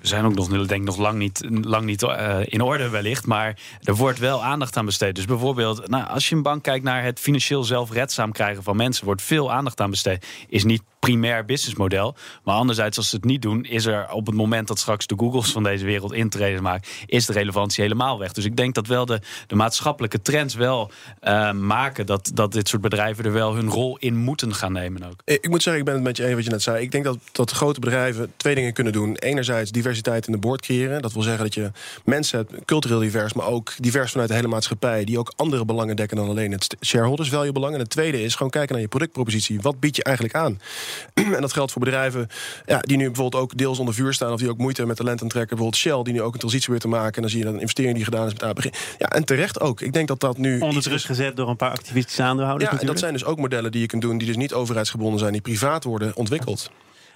We 0.00 0.06
zijn 0.06 0.24
ook 0.24 0.34
nog, 0.34 0.48
denk 0.48 0.70
ik, 0.70 0.86
nog 0.86 0.96
lang 0.96 1.18
niet, 1.18 1.46
lang 1.50 1.84
niet 1.84 2.02
eh, 2.02 2.38
in 2.44 2.60
orde 2.60 2.88
wellicht. 2.88 3.26
Maar 3.26 3.58
er 3.82 3.94
wordt 3.94 4.18
wel 4.18 4.44
aandacht 4.44 4.76
aan 4.76 4.84
besteed. 4.84 5.14
Dus 5.14 5.24
bijvoorbeeld, 5.24 5.88
nou, 5.88 6.08
als 6.08 6.28
je 6.28 6.34
een 6.34 6.42
bank 6.42 6.62
kijkt 6.62 6.84
naar 6.84 7.04
het 7.04 7.20
financieel 7.20 7.64
zelfredzaam 7.64 8.32
krijgen 8.32 8.62
van 8.62 8.76
mensen, 8.76 9.04
wordt 9.04 9.22
veel 9.22 9.52
aandacht 9.52 9.80
aan 9.80 9.90
besteed. 9.90 10.26
Is 10.48 10.64
niet 10.64 10.82
primair 11.06 11.44
businessmodel. 11.44 12.14
Maar 12.44 12.54
anderzijds, 12.54 12.96
als 12.96 13.08
ze 13.08 13.16
het 13.16 13.24
niet 13.24 13.42
doen, 13.42 13.64
is 13.64 13.86
er 13.86 14.10
op 14.10 14.26
het 14.26 14.34
moment 14.34 14.68
dat 14.68 14.78
straks 14.78 15.06
de 15.06 15.14
Googles 15.18 15.52
van 15.52 15.62
deze 15.62 15.84
wereld 15.84 16.12
intreden 16.12 16.62
maken, 16.62 16.88
is 17.06 17.26
de 17.26 17.32
relevantie 17.32 17.82
helemaal 17.82 18.18
weg. 18.18 18.32
Dus 18.32 18.44
ik 18.44 18.56
denk 18.56 18.74
dat 18.74 18.86
wel 18.86 19.06
de, 19.06 19.20
de 19.46 19.54
maatschappelijke 19.54 20.22
trends 20.22 20.54
wel 20.54 20.90
eh, 21.20 21.52
maken 21.52 22.06
dat, 22.06 22.30
dat 22.34 22.52
dit 22.52 22.68
soort 22.68 22.82
bedrijven 22.82 23.24
er 23.24 23.32
wel 23.32 23.54
hun 23.54 23.70
rol 23.70 23.96
in 23.98 24.16
moeten 24.16 24.54
gaan 24.54 24.72
nemen 24.72 25.02
ook. 25.02 25.20
Ik 25.24 25.48
moet 25.48 25.62
zeggen, 25.62 25.80
ik 25.80 25.86
ben 25.88 25.94
het 25.94 26.04
met 26.04 26.16
je 26.16 26.24
eens 26.24 26.34
wat 26.34 26.44
je 26.44 26.50
net 26.50 26.62
zei. 26.62 26.82
Ik 26.82 26.90
denk 26.90 27.04
dat, 27.04 27.18
dat 27.32 27.50
grote 27.50 27.80
bedrijven 27.80 28.32
twee 28.36 28.54
dingen 28.54 28.72
kunnen 28.72 28.92
doen. 28.92 29.16
Enerzijds 29.16 29.70
diversiteit 29.70 30.26
in 30.26 30.32
de 30.32 30.38
boord 30.38 30.62
creëren. 30.62 31.02
Dat 31.02 31.12
wil 31.12 31.22
zeggen 31.22 31.42
dat 31.42 31.54
je 31.54 31.70
mensen 32.04 32.38
hebt, 32.38 32.64
cultureel 32.64 32.98
divers, 32.98 33.32
maar 33.32 33.46
ook 33.46 33.72
divers 33.78 34.10
vanuit 34.10 34.28
de 34.28 34.34
hele 34.34 34.48
maatschappij, 34.48 35.04
die 35.04 35.18
ook 35.18 35.32
andere 35.36 35.64
belangen 35.64 35.96
dekken 35.96 36.16
dan 36.16 36.28
alleen 36.28 36.52
het 36.52 36.76
shareholders 36.84 37.28
value 37.28 37.52
belang. 37.52 37.74
En 37.74 37.80
het 37.80 37.90
tweede 37.90 38.22
is 38.22 38.34
gewoon 38.34 38.50
kijken 38.50 38.72
naar 38.72 38.82
je 38.82 38.88
productpropositie. 38.88 39.60
Wat 39.60 39.80
bied 39.80 39.96
je 39.96 40.04
eigenlijk 40.04 40.36
aan? 40.36 40.60
en 41.36 41.40
dat 41.40 41.52
geldt 41.52 41.72
voor 41.72 41.82
bedrijven 41.82 42.28
ja, 42.66 42.78
die 42.78 42.96
nu 42.96 43.06
bijvoorbeeld 43.06 43.42
ook 43.42 43.56
deels 43.56 43.78
onder 43.78 43.94
vuur 43.94 44.14
staan 44.14 44.32
of 44.32 44.38
die 44.38 44.50
ook 44.50 44.58
moeite 44.58 44.76
hebben 44.76 44.96
met 44.96 44.96
talent 44.96 45.22
aantrekken. 45.22 45.56
Bijvoorbeeld 45.56 45.82
Shell, 45.82 46.02
die 46.02 46.12
nu 46.12 46.22
ook 46.22 46.32
een 46.32 46.38
transitie 46.38 46.70
weer 46.70 46.80
te 46.80 46.88
maken. 46.88 47.14
En 47.14 47.20
dan 47.20 47.30
zie 47.30 47.38
je 47.38 47.44
dat 47.44 47.54
een 47.54 47.60
investering 47.60 47.94
die 47.94 48.04
gedaan 48.04 48.26
is 48.26 48.32
met 48.32 48.42
ABG. 48.42 48.64
Ja, 48.98 49.08
en 49.08 49.24
terecht 49.24 49.60
ook. 49.60 49.80
Ik 49.80 49.92
denk 49.92 50.08
dat 50.08 50.20
dat 50.20 50.38
nu. 50.38 50.60
Onder 50.60 50.82
druk 50.82 51.00
gezet 51.00 51.36
door 51.36 51.48
een 51.48 51.56
paar 51.56 51.70
activistische 51.70 52.22
aandeelhouders 52.22 52.70
ja, 52.70 52.80
en 52.80 52.86
dat 52.86 52.98
zijn 52.98 53.12
dus 53.12 53.24
ook 53.24 53.38
modellen 53.38 53.72
die 53.72 53.80
je 53.80 53.86
kunt 53.86 54.02
doen, 54.02 54.18
die 54.18 54.26
dus 54.26 54.36
niet 54.36 54.52
overheidsgebonden 54.52 55.18
zijn, 55.18 55.32
die 55.32 55.40
privaat 55.40 55.84
worden 55.84 56.16
ontwikkeld. 56.16 56.70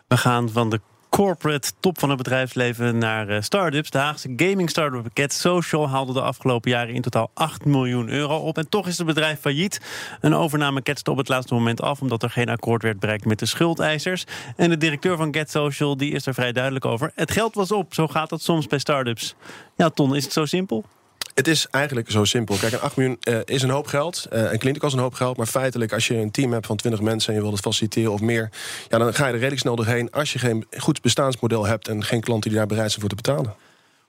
We 0.08 0.16
gaan 0.16 0.50
van 0.50 0.70
de 0.70 0.80
corporate 1.10 1.72
top 1.80 1.98
van 1.98 2.08
het 2.08 2.18
bedrijfsleven 2.18 2.98
naar 2.98 3.28
eh, 3.28 3.40
start-ups. 3.40 3.90
De 3.90 3.98
Haagse 3.98 4.32
gaming 4.36 4.70
startup 4.70 5.06
Get 5.14 5.32
Social 5.32 5.88
haalde 5.88 6.12
de 6.12 6.20
afgelopen 6.20 6.70
jaren 6.70 6.94
in 6.94 7.02
totaal 7.02 7.30
8 7.34 7.64
miljoen 7.64 8.08
euro 8.08 8.36
op. 8.36 8.58
En 8.58 8.68
toch 8.68 8.86
is 8.86 8.98
het 8.98 9.06
bedrijf 9.06 9.40
failliet. 9.40 9.80
Een 10.20 10.34
overname 10.34 10.82
ketste 10.82 11.10
op 11.10 11.16
het 11.16 11.28
laatste 11.28 11.54
moment 11.54 11.82
af... 11.82 12.00
omdat 12.00 12.22
er 12.22 12.30
geen 12.30 12.48
akkoord 12.48 12.82
werd 12.82 13.00
bereikt 13.00 13.24
met 13.24 13.38
de 13.38 13.46
schuldeisers. 13.46 14.24
En 14.56 14.70
de 14.70 14.76
directeur 14.76 15.16
van 15.16 15.34
Get 15.34 15.50
Social 15.50 15.96
die 15.96 16.12
is 16.12 16.26
er 16.26 16.34
vrij 16.34 16.52
duidelijk 16.52 16.84
over. 16.84 17.12
Het 17.14 17.30
geld 17.30 17.54
was 17.54 17.72
op, 17.72 17.94
zo 17.94 18.08
gaat 18.08 18.28
dat 18.28 18.42
soms 18.42 18.66
bij 18.66 18.78
start-ups. 18.78 19.34
Ja, 19.76 19.90
Ton, 19.90 20.16
is 20.16 20.24
het 20.24 20.32
zo 20.32 20.44
simpel? 20.44 20.84
Het 21.34 21.48
is 21.48 21.66
eigenlijk 21.70 22.10
zo 22.10 22.24
simpel. 22.24 22.56
Kijk, 22.56 22.72
een 22.72 22.80
8 22.80 22.96
miljoen 22.96 23.16
eh, 23.20 23.38
is 23.44 23.62
een 23.62 23.70
hoop 23.70 23.86
geld. 23.86 24.26
eh 24.30 24.52
en 24.52 24.58
klinkt 24.58 24.78
ook 24.78 24.84
als 24.84 24.92
een 24.92 24.98
hoop 24.98 25.14
geld. 25.14 25.36
Maar 25.36 25.46
feitelijk, 25.46 25.92
als 25.92 26.06
je 26.06 26.16
een 26.16 26.30
team 26.30 26.52
hebt 26.52 26.66
van 26.66 26.76
20 26.76 27.00
mensen 27.00 27.28
en 27.28 27.34
je 27.34 27.40
wilt 27.40 27.52
het 27.52 27.64
faciliteren 27.64 28.12
of 28.12 28.20
meer, 28.20 28.50
ja, 28.88 28.98
dan 28.98 29.14
ga 29.14 29.26
je 29.26 29.32
er 29.32 29.38
redelijk 29.38 29.60
snel 29.60 29.76
doorheen 29.76 30.10
als 30.10 30.32
je 30.32 30.38
geen 30.38 30.66
goed 30.78 31.02
bestaansmodel 31.02 31.66
hebt 31.66 31.88
en 31.88 32.04
geen 32.04 32.20
klanten 32.20 32.50
die 32.50 32.58
daar 32.58 32.68
bereid 32.68 32.88
zijn 32.88 33.00
voor 33.00 33.08
te 33.08 33.14
betalen. 33.14 33.54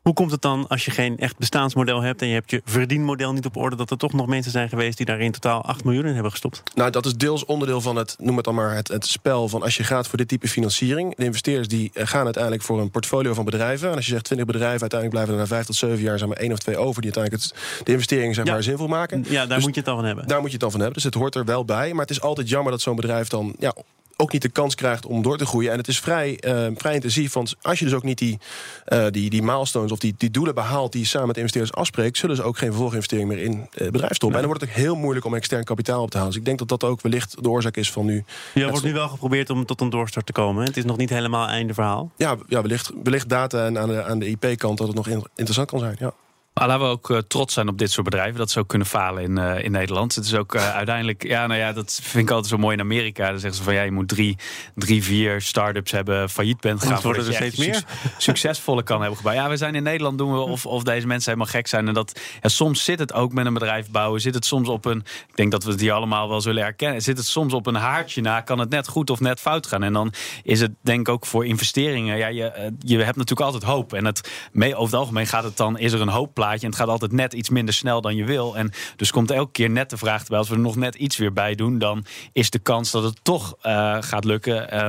Hoe 0.01 0.13
komt 0.13 0.31
het 0.31 0.41
dan 0.41 0.67
als 0.67 0.85
je 0.85 0.91
geen 0.91 1.17
echt 1.17 1.37
bestaansmodel 1.37 2.01
hebt... 2.01 2.21
en 2.21 2.27
je 2.27 2.33
hebt 2.33 2.51
je 2.51 2.61
verdienmodel 2.65 3.33
niet 3.33 3.45
op 3.45 3.55
orde... 3.57 3.75
dat 3.75 3.91
er 3.91 3.97
toch 3.97 4.13
nog 4.13 4.27
mensen 4.27 4.51
zijn 4.51 4.69
geweest 4.69 4.97
die 4.97 5.05
daar 5.05 5.19
in 5.19 5.31
totaal 5.31 5.63
8 5.63 5.83
miljoen 5.83 6.05
in 6.05 6.13
hebben 6.13 6.31
gestopt? 6.31 6.63
Nou, 6.75 6.91
dat 6.91 7.05
is 7.05 7.15
deels 7.15 7.45
onderdeel 7.45 7.81
van 7.81 7.95
het, 7.95 8.15
noem 8.19 8.35
het 8.35 8.45
dan 8.45 8.55
maar, 8.55 8.75
het, 8.75 8.87
het 8.87 9.05
spel 9.05 9.47
van 9.47 9.61
als 9.61 9.77
je 9.77 9.83
gaat 9.83 10.07
voor 10.07 10.17
dit 10.17 10.27
type 10.27 10.47
financiering. 10.47 11.15
De 11.15 11.23
investeerders 11.23 11.67
die 11.67 11.91
eh, 11.93 12.07
gaan 12.07 12.23
uiteindelijk 12.23 12.63
voor 12.63 12.79
een 12.81 12.91
portfolio 12.91 13.33
van 13.33 13.45
bedrijven. 13.45 13.89
En 13.89 13.95
als 13.95 14.05
je 14.05 14.11
zegt 14.11 14.23
20 14.23 14.47
bedrijven, 14.47 14.81
uiteindelijk 14.81 15.19
blijven 15.19 15.33
er 15.33 15.49
na 15.49 15.55
5 15.55 15.65
tot 15.65 15.75
7 15.75 15.99
jaar 15.99 16.17
zijn 16.17 16.29
maar 16.29 16.39
één 16.39 16.51
of 16.51 16.59
twee 16.59 16.77
over 16.77 17.01
die 17.01 17.13
uiteindelijk 17.15 17.43
het, 17.53 17.85
de 17.85 17.91
investering 17.91 18.35
zeg 18.35 18.45
Ja. 18.45 18.51
maar 18.51 18.63
zinvol 18.63 18.87
maken. 18.87 19.25
Ja, 19.29 19.45
daar 19.45 19.55
Dus 19.57 19.65
moet 19.65 19.73
je 19.75 19.79
het 19.79 19.85
dan 19.89 19.95
van 19.97 20.05
hebben. 20.05 20.27
Daar 20.27 20.37
moet 20.39 20.47
je 20.47 20.51
het 20.53 20.61
dan 20.61 20.71
van 20.71 20.79
hebben. 20.79 20.97
Dus 21.01 21.05
het 21.11 21.13
hoort 21.21 21.35
er 21.35 21.45
wel 21.45 21.65
bij. 21.65 21.91
Maar 21.91 22.01
het 22.01 22.09
is 22.09 22.21
altijd 22.21 22.49
jammer 22.49 22.71
dat 22.71 22.81
zo'n 22.81 22.95
bedrijf 22.95 23.27
dan 23.27 23.55
ja, 23.59 23.75
ook 24.21 24.31
niet 24.31 24.41
de 24.41 24.49
kans 24.49 24.75
krijgt 24.75 25.05
om 25.05 25.21
door 25.21 25.37
te 25.37 25.45
groeien. 25.45 25.71
En 25.71 25.77
het 25.77 25.87
is 25.87 25.99
vrij, 25.99 26.37
eh, 26.39 26.67
vrij 26.75 26.93
intensief. 26.93 27.33
Want 27.33 27.55
als 27.61 27.79
je 27.79 27.85
dus 27.85 27.93
ook 27.93 28.03
niet 28.03 28.17
die, 28.17 28.39
eh, 28.85 29.05
die, 29.09 29.29
die 29.29 29.41
milestones 29.43 29.91
of 29.91 29.99
die, 29.99 30.13
die 30.17 30.31
doelen 30.31 30.55
behaalt 30.55 30.91
die 30.91 31.01
je 31.01 31.07
samen 31.07 31.25
met 31.27 31.35
de 31.35 31.41
investeerders 31.41 31.77
afspreekt, 31.77 32.17
zullen 32.17 32.35
ze 32.35 32.43
ook 32.43 32.57
geen 32.57 32.69
vervolginvestering 32.69 33.27
meer 33.27 33.37
in 33.37 33.51
eh, 33.53 33.59
het 33.83 33.91
bedrijf 33.91 34.15
stoppen. 34.15 34.39
En 34.39 34.45
dan 34.47 34.57
wordt 34.57 34.61
het 34.61 34.69
ook 34.69 34.75
heel 34.85 34.95
moeilijk 34.95 35.25
om 35.25 35.35
extern 35.35 35.63
kapitaal 35.63 36.01
op 36.01 36.09
te 36.11 36.17
halen. 36.17 36.31
Dus 36.31 36.39
ik 36.39 36.45
denk 36.45 36.59
dat 36.59 36.67
dat 36.67 36.83
ook 36.83 37.01
wellicht 37.01 37.43
de 37.43 37.49
oorzaak 37.49 37.77
is 37.77 37.91
van 37.91 38.05
nu. 38.05 38.23
Ja, 38.53 38.69
wordt 38.69 38.83
nu 38.85 38.93
wel 38.93 39.07
geprobeerd 39.07 39.49
om 39.49 39.65
tot 39.65 39.81
een 39.81 39.89
doorstart 39.89 40.25
te 40.25 40.31
komen. 40.31 40.61
hè? 40.61 40.67
Het 40.67 40.77
is 40.77 40.85
nog 40.85 40.97
niet 40.97 41.09
helemaal 41.09 41.47
einde 41.47 41.73
verhaal. 41.73 42.11
Ja, 42.17 42.35
ja 42.47 42.61
wellicht, 42.61 42.91
wellicht 43.03 43.29
data 43.29 43.65
en 43.65 43.79
aan 43.79 43.87
de, 43.89 44.03
aan 44.03 44.19
de 44.19 44.27
IP-kant 44.27 44.77
dat 44.77 44.87
het 44.87 44.95
nog 44.95 45.07
in- 45.07 45.25
interessant 45.35 45.69
kan 45.69 45.79
zijn. 45.79 45.95
Ja. 45.99 46.13
Maar 46.53 46.67
laten 46.67 46.85
we 46.85 46.91
ook 46.91 47.09
eh, 47.09 47.17
trots 47.17 47.53
zijn 47.53 47.67
op 47.67 47.77
dit 47.77 47.91
soort 47.91 48.05
bedrijven. 48.05 48.37
Dat 48.37 48.51
ze 48.51 48.59
ook 48.59 48.67
kunnen 48.67 48.87
falen 48.87 49.23
in, 49.23 49.37
eh, 49.37 49.63
in 49.63 49.71
Nederland. 49.71 50.15
Het 50.15 50.25
is 50.25 50.35
ook 50.35 50.55
eh, 50.55 50.73
uiteindelijk, 50.73 51.23
ja, 51.23 51.47
nou 51.47 51.59
ja, 51.59 51.73
dat 51.73 51.99
vind 52.03 52.23
ik 52.23 52.29
altijd 52.29 52.51
zo 52.51 52.57
mooi 52.57 52.75
in 52.75 52.81
Amerika. 52.81 53.29
Dan 53.29 53.39
zeggen 53.39 53.57
ze 53.57 53.63
van 53.63 53.73
ja, 53.73 53.81
je 53.81 53.91
moet 53.91 54.07
drie, 54.07 54.37
drie 54.75 55.03
vier 55.03 55.41
start-ups 55.41 55.91
hebben, 55.91 56.29
failliet 56.29 56.59
bent 56.59 56.79
gegaan. 56.79 56.95
Anders 56.95 57.23
worden 57.23 57.33
voordat 57.33 57.55
er 57.57 57.65
steeds 57.65 57.77
suc- 57.77 58.17
succesvolle 58.27 58.83
kan 58.83 58.99
hebben 58.99 59.17
gebouwd. 59.17 59.35
Ja, 59.35 59.49
we 59.49 59.57
zijn 59.57 59.75
in 59.75 59.83
Nederland 59.83 60.17
doen 60.17 60.33
we 60.33 60.39
of, 60.39 60.65
of 60.65 60.83
deze 60.83 61.07
mensen 61.07 61.31
helemaal 61.31 61.53
gek 61.53 61.67
zijn. 61.67 61.87
En 61.87 61.93
dat 61.93 62.19
ja, 62.41 62.49
soms 62.49 62.83
zit 62.83 62.99
het 62.99 63.13
ook 63.13 63.33
met 63.33 63.45
een 63.45 63.53
bedrijf 63.53 63.89
bouwen. 63.89 64.21
Zit 64.21 64.33
het 64.33 64.45
soms 64.45 64.69
op 64.69 64.85
een, 64.85 64.99
ik 65.27 65.35
denk 65.35 65.51
dat 65.51 65.63
we 65.63 65.71
het 65.71 65.79
hier 65.79 65.93
allemaal 65.93 66.29
wel 66.29 66.41
zullen 66.41 66.63
herkennen. 66.63 67.01
Zit 67.01 67.17
het 67.17 67.25
soms 67.25 67.53
op 67.53 67.67
een 67.67 67.75
haartje 67.75 68.21
na, 68.21 68.41
kan 68.41 68.59
het 68.59 68.69
net 68.69 68.87
goed 68.87 69.09
of 69.09 69.19
net 69.19 69.39
fout 69.39 69.67
gaan. 69.67 69.83
En 69.83 69.93
dan 69.93 70.13
is 70.43 70.61
het 70.61 70.71
denk 70.81 70.99
ik 70.99 71.09
ook 71.09 71.25
voor 71.25 71.45
investeringen. 71.45 72.17
Ja, 72.17 72.27
je, 72.27 72.71
je 72.79 72.97
hebt 72.97 73.17
natuurlijk 73.17 73.41
altijd 73.41 73.63
hoop. 73.63 73.93
En 73.93 74.05
het, 74.05 74.31
mee, 74.51 74.75
over 74.75 74.91
het 74.91 74.99
algemeen 74.99 75.27
gaat 75.27 75.43
het 75.43 75.57
dan, 75.57 75.77
is 75.77 75.93
er 75.93 76.01
een 76.01 76.07
En 76.49 76.65
het 76.65 76.75
gaat 76.75 76.87
altijd 76.87 77.11
net 77.11 77.33
iets 77.33 77.49
minder 77.49 77.73
snel 77.73 78.01
dan 78.01 78.15
je 78.15 78.25
wil. 78.25 78.57
En 78.57 78.71
dus 78.95 79.11
komt 79.11 79.31
elke 79.31 79.51
keer 79.51 79.69
net 79.69 79.89
de 79.89 79.97
vraag 79.97 80.21
erbij. 80.21 80.37
Als 80.37 80.49
we 80.49 80.55
er 80.55 80.61
nog 80.61 80.75
net 80.75 80.95
iets 80.95 81.17
weer 81.17 81.33
bij 81.33 81.55
doen, 81.55 81.77
dan 81.79 82.05
is 82.33 82.49
de 82.49 82.59
kans 82.59 82.91
dat 82.91 83.03
het 83.03 83.19
toch 83.23 83.55
eh, 83.61 83.97
gaat 83.99 84.23
lukken. 84.25 84.71
eh, 84.71 84.85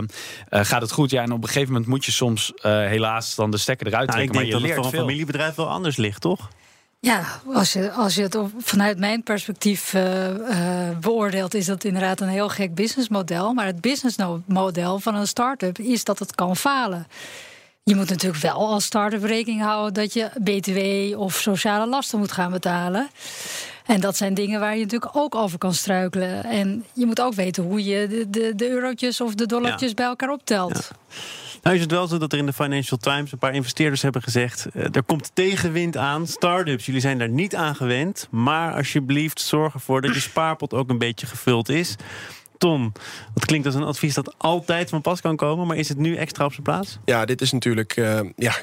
eh, 0.48 0.64
gaat 0.64 0.82
het 0.82 0.92
goed? 0.92 1.10
Ja, 1.10 1.22
en 1.22 1.32
op 1.32 1.42
een 1.42 1.48
gegeven 1.48 1.68
moment 1.72 1.90
moet 1.90 2.04
je 2.04 2.12
soms 2.12 2.52
eh, 2.54 2.62
helaas 2.72 3.34
dan 3.34 3.50
de 3.50 3.56
stekker 3.58 3.86
eruit 3.86 4.06
Nou, 4.08 4.18
trekken. 4.18 4.34
ik 4.40 4.50
denk 4.50 4.52
maar 4.52 4.60
dat 4.60 4.68
je 4.68 4.68
het 4.68 4.76
leert 4.76 4.76
voor 4.76 4.84
een 4.84 4.90
veel. 4.90 5.00
familiebedrijf 5.00 5.54
wel 5.54 5.68
anders 5.68 5.96
ligt, 5.96 6.20
toch? 6.20 6.48
Ja, 7.00 7.24
als 7.54 7.72
je, 7.72 7.90
als 7.92 8.14
je 8.14 8.22
het 8.22 8.38
vanuit 8.58 8.98
mijn 8.98 9.22
perspectief 9.22 9.94
uh, 9.94 10.28
uh, 10.28 10.98
beoordeelt, 11.00 11.54
is 11.54 11.66
dat 11.66 11.84
inderdaad 11.84 12.20
een 12.20 12.28
heel 12.28 12.48
gek 12.48 12.74
businessmodel. 12.74 13.52
Maar 13.52 13.66
het 13.66 13.80
businessmodel 13.80 14.98
van 14.98 15.14
een 15.14 15.26
start-up 15.26 15.78
is 15.78 16.04
dat 16.04 16.18
het 16.18 16.34
kan 16.34 16.56
falen. 16.56 17.06
Je 17.84 17.94
moet 17.94 18.08
natuurlijk 18.08 18.42
wel 18.42 18.68
als 18.68 18.84
start-up 18.84 19.24
rekening 19.24 19.62
houden 19.62 19.94
dat 19.94 20.12
je 20.12 20.30
BTW 20.40 21.18
of 21.18 21.34
sociale 21.34 21.86
lasten 21.86 22.18
moet 22.18 22.32
gaan 22.32 22.50
betalen. 22.50 23.08
En 23.86 24.00
dat 24.00 24.16
zijn 24.16 24.34
dingen 24.34 24.60
waar 24.60 24.76
je 24.76 24.82
natuurlijk 24.82 25.16
ook 25.16 25.34
over 25.34 25.58
kan 25.58 25.74
struikelen. 25.74 26.44
En 26.44 26.84
je 26.92 27.06
moet 27.06 27.20
ook 27.20 27.34
weten 27.34 27.62
hoe 27.62 27.84
je 27.84 28.06
de, 28.08 28.30
de, 28.30 28.52
de 28.54 28.68
eurotjes 28.68 29.20
of 29.20 29.34
de 29.34 29.46
dollartjes 29.46 29.94
bij 29.94 30.06
elkaar 30.06 30.30
optelt. 30.30 30.90
Nou 31.62 31.76
is 31.76 31.82
het 31.82 31.90
wel 31.90 32.06
zo 32.06 32.18
dat 32.18 32.32
er 32.32 32.38
in 32.38 32.46
de 32.46 32.52
Financial 32.52 32.98
Times 32.98 33.32
een 33.32 33.38
paar 33.38 33.54
investeerders 33.54 34.02
hebben 34.02 34.22
gezegd... 34.22 34.66
Uh, 34.74 34.84
er 34.92 35.02
komt 35.02 35.30
tegenwind 35.34 35.96
aan, 35.96 36.26
start-ups, 36.26 36.86
jullie 36.86 37.00
zijn 37.00 37.18
daar 37.18 37.28
niet 37.28 37.54
aan 37.54 37.74
gewend... 37.74 38.28
maar 38.30 38.74
alsjeblieft 38.74 39.40
zorg 39.40 39.74
ervoor 39.74 40.00
dat 40.00 40.14
je 40.14 40.20
spaarpot 40.20 40.74
ook 40.74 40.90
een 40.90 40.98
beetje 40.98 41.26
gevuld 41.26 41.68
is 41.68 41.96
ton. 42.62 42.92
Dat 43.34 43.44
klinkt 43.44 43.66
als 43.66 43.74
een 43.74 43.82
advies 43.82 44.14
dat 44.14 44.34
altijd 44.38 44.88
van 44.88 45.00
pas 45.00 45.20
kan 45.20 45.36
komen, 45.36 45.66
maar 45.66 45.76
is 45.76 45.88
het 45.88 45.98
nu 45.98 46.16
extra 46.16 46.44
op 46.44 46.52
zijn 46.52 46.62
plaats? 46.62 46.98
Ja, 47.04 47.24
dit 47.24 47.40
is 47.40 47.52
natuurlijk 47.52 47.96
uh, 47.96 48.20
ja, 48.36 48.54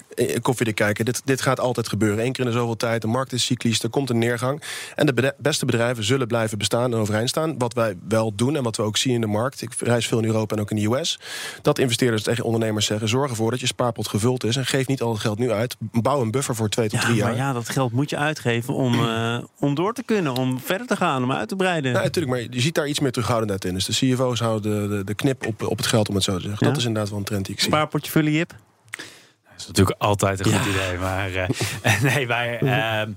koffiedik 0.41 0.75
kijken. 0.75 1.05
Dit, 1.05 1.21
dit 1.25 1.41
gaat 1.41 1.59
altijd 1.59 1.87
gebeuren. 1.87 2.25
Eén 2.25 2.31
keer 2.31 2.45
in 2.45 2.51
de 2.51 2.57
zoveel 2.57 2.77
tijd. 2.77 3.01
De 3.01 3.07
markt 3.07 3.33
is 3.33 3.45
cyclisch, 3.45 3.83
er 3.83 3.89
komt 3.89 4.09
een 4.09 4.17
neergang. 4.17 4.63
En 4.95 5.05
de 5.05 5.33
beste 5.37 5.65
bedrijven 5.65 6.03
zullen 6.03 6.27
blijven 6.27 6.57
bestaan 6.57 6.93
en 6.93 6.99
overeind 6.99 7.29
staan. 7.29 7.57
Wat 7.57 7.73
wij 7.73 7.95
wel 8.07 8.35
doen 8.35 8.55
en 8.55 8.63
wat 8.63 8.77
we 8.77 8.83
ook 8.83 8.97
zien 8.97 9.13
in 9.13 9.21
de 9.21 9.27
markt. 9.27 9.61
Ik 9.61 9.73
reis 9.79 10.07
veel 10.07 10.19
in 10.19 10.25
Europa 10.25 10.55
en 10.55 10.61
ook 10.61 10.71
in 10.71 10.75
de 10.75 10.97
US. 10.97 11.19
Dat 11.61 11.79
investeerders 11.79 12.23
tegen 12.23 12.43
ondernemers 12.43 12.85
zeggen: 12.85 13.07
zorg 13.07 13.29
ervoor 13.29 13.51
dat 13.51 13.59
je 13.59 13.67
spaarpot 13.67 14.07
gevuld 14.07 14.43
is. 14.43 14.55
En 14.55 14.65
geef 14.65 14.87
niet 14.87 15.01
al 15.01 15.11
het 15.11 15.21
geld 15.21 15.39
nu 15.39 15.51
uit. 15.51 15.75
Bouw 15.79 16.21
een 16.21 16.31
buffer 16.31 16.55
voor 16.55 16.69
twee 16.69 16.89
tot 16.89 17.01
drie 17.01 17.15
jaar. 17.15 17.27
Maar 17.27 17.37
ja, 17.37 17.53
dat 17.53 17.69
geld 17.69 17.91
moet 17.91 18.09
je 18.09 18.17
uitgeven 18.17 18.73
om, 18.73 18.93
uh, 18.93 19.37
om 19.59 19.75
door 19.75 19.93
te 19.93 20.03
kunnen, 20.03 20.33
om 20.33 20.59
verder 20.59 20.87
te 20.87 20.95
gaan, 20.95 21.23
om 21.23 21.31
uit 21.31 21.47
te 21.47 21.55
breiden. 21.55 21.91
Ja, 21.91 22.01
natuurlijk, 22.01 22.33
maar 22.33 22.41
je 22.49 22.61
ziet 22.61 22.75
daar 22.75 22.87
iets 22.87 22.99
meer 22.99 23.11
terughoudendheid 23.11 23.65
in. 23.65 23.73
Dus 23.73 23.88
de 23.89 24.13
CFO's 24.13 24.39
houden 24.39 24.89
de, 24.89 24.95
de, 24.95 25.03
de, 25.03 25.13
knip 25.13 25.45
op, 25.45 25.63
op 25.63 25.77
het 25.77 25.87
geld, 25.87 26.09
om 26.09 26.15
het 26.15 26.23
zo 26.23 26.35
te 26.35 26.41
zeggen. 26.41 26.67
Dat 26.67 26.77
is 26.77 26.85
inderdaad 26.85 27.09
wel 27.09 27.19
een 27.19 27.25
trend 27.25 27.45
die 27.45 27.53
ik 27.53 27.59
zie. 27.59 27.69
Spaarportefeuille, 27.69 28.31
Jip? 28.31 28.55
Dat 28.89 29.57
is 29.57 29.67
natuurlijk 29.67 30.01
altijd 30.01 30.39
een 30.39 30.53
goed 30.53 30.73
idee. 30.73 30.97
Maar 30.97 31.31
uh, 31.31 31.47
nee, 32.13 32.27
wij... 32.27 32.59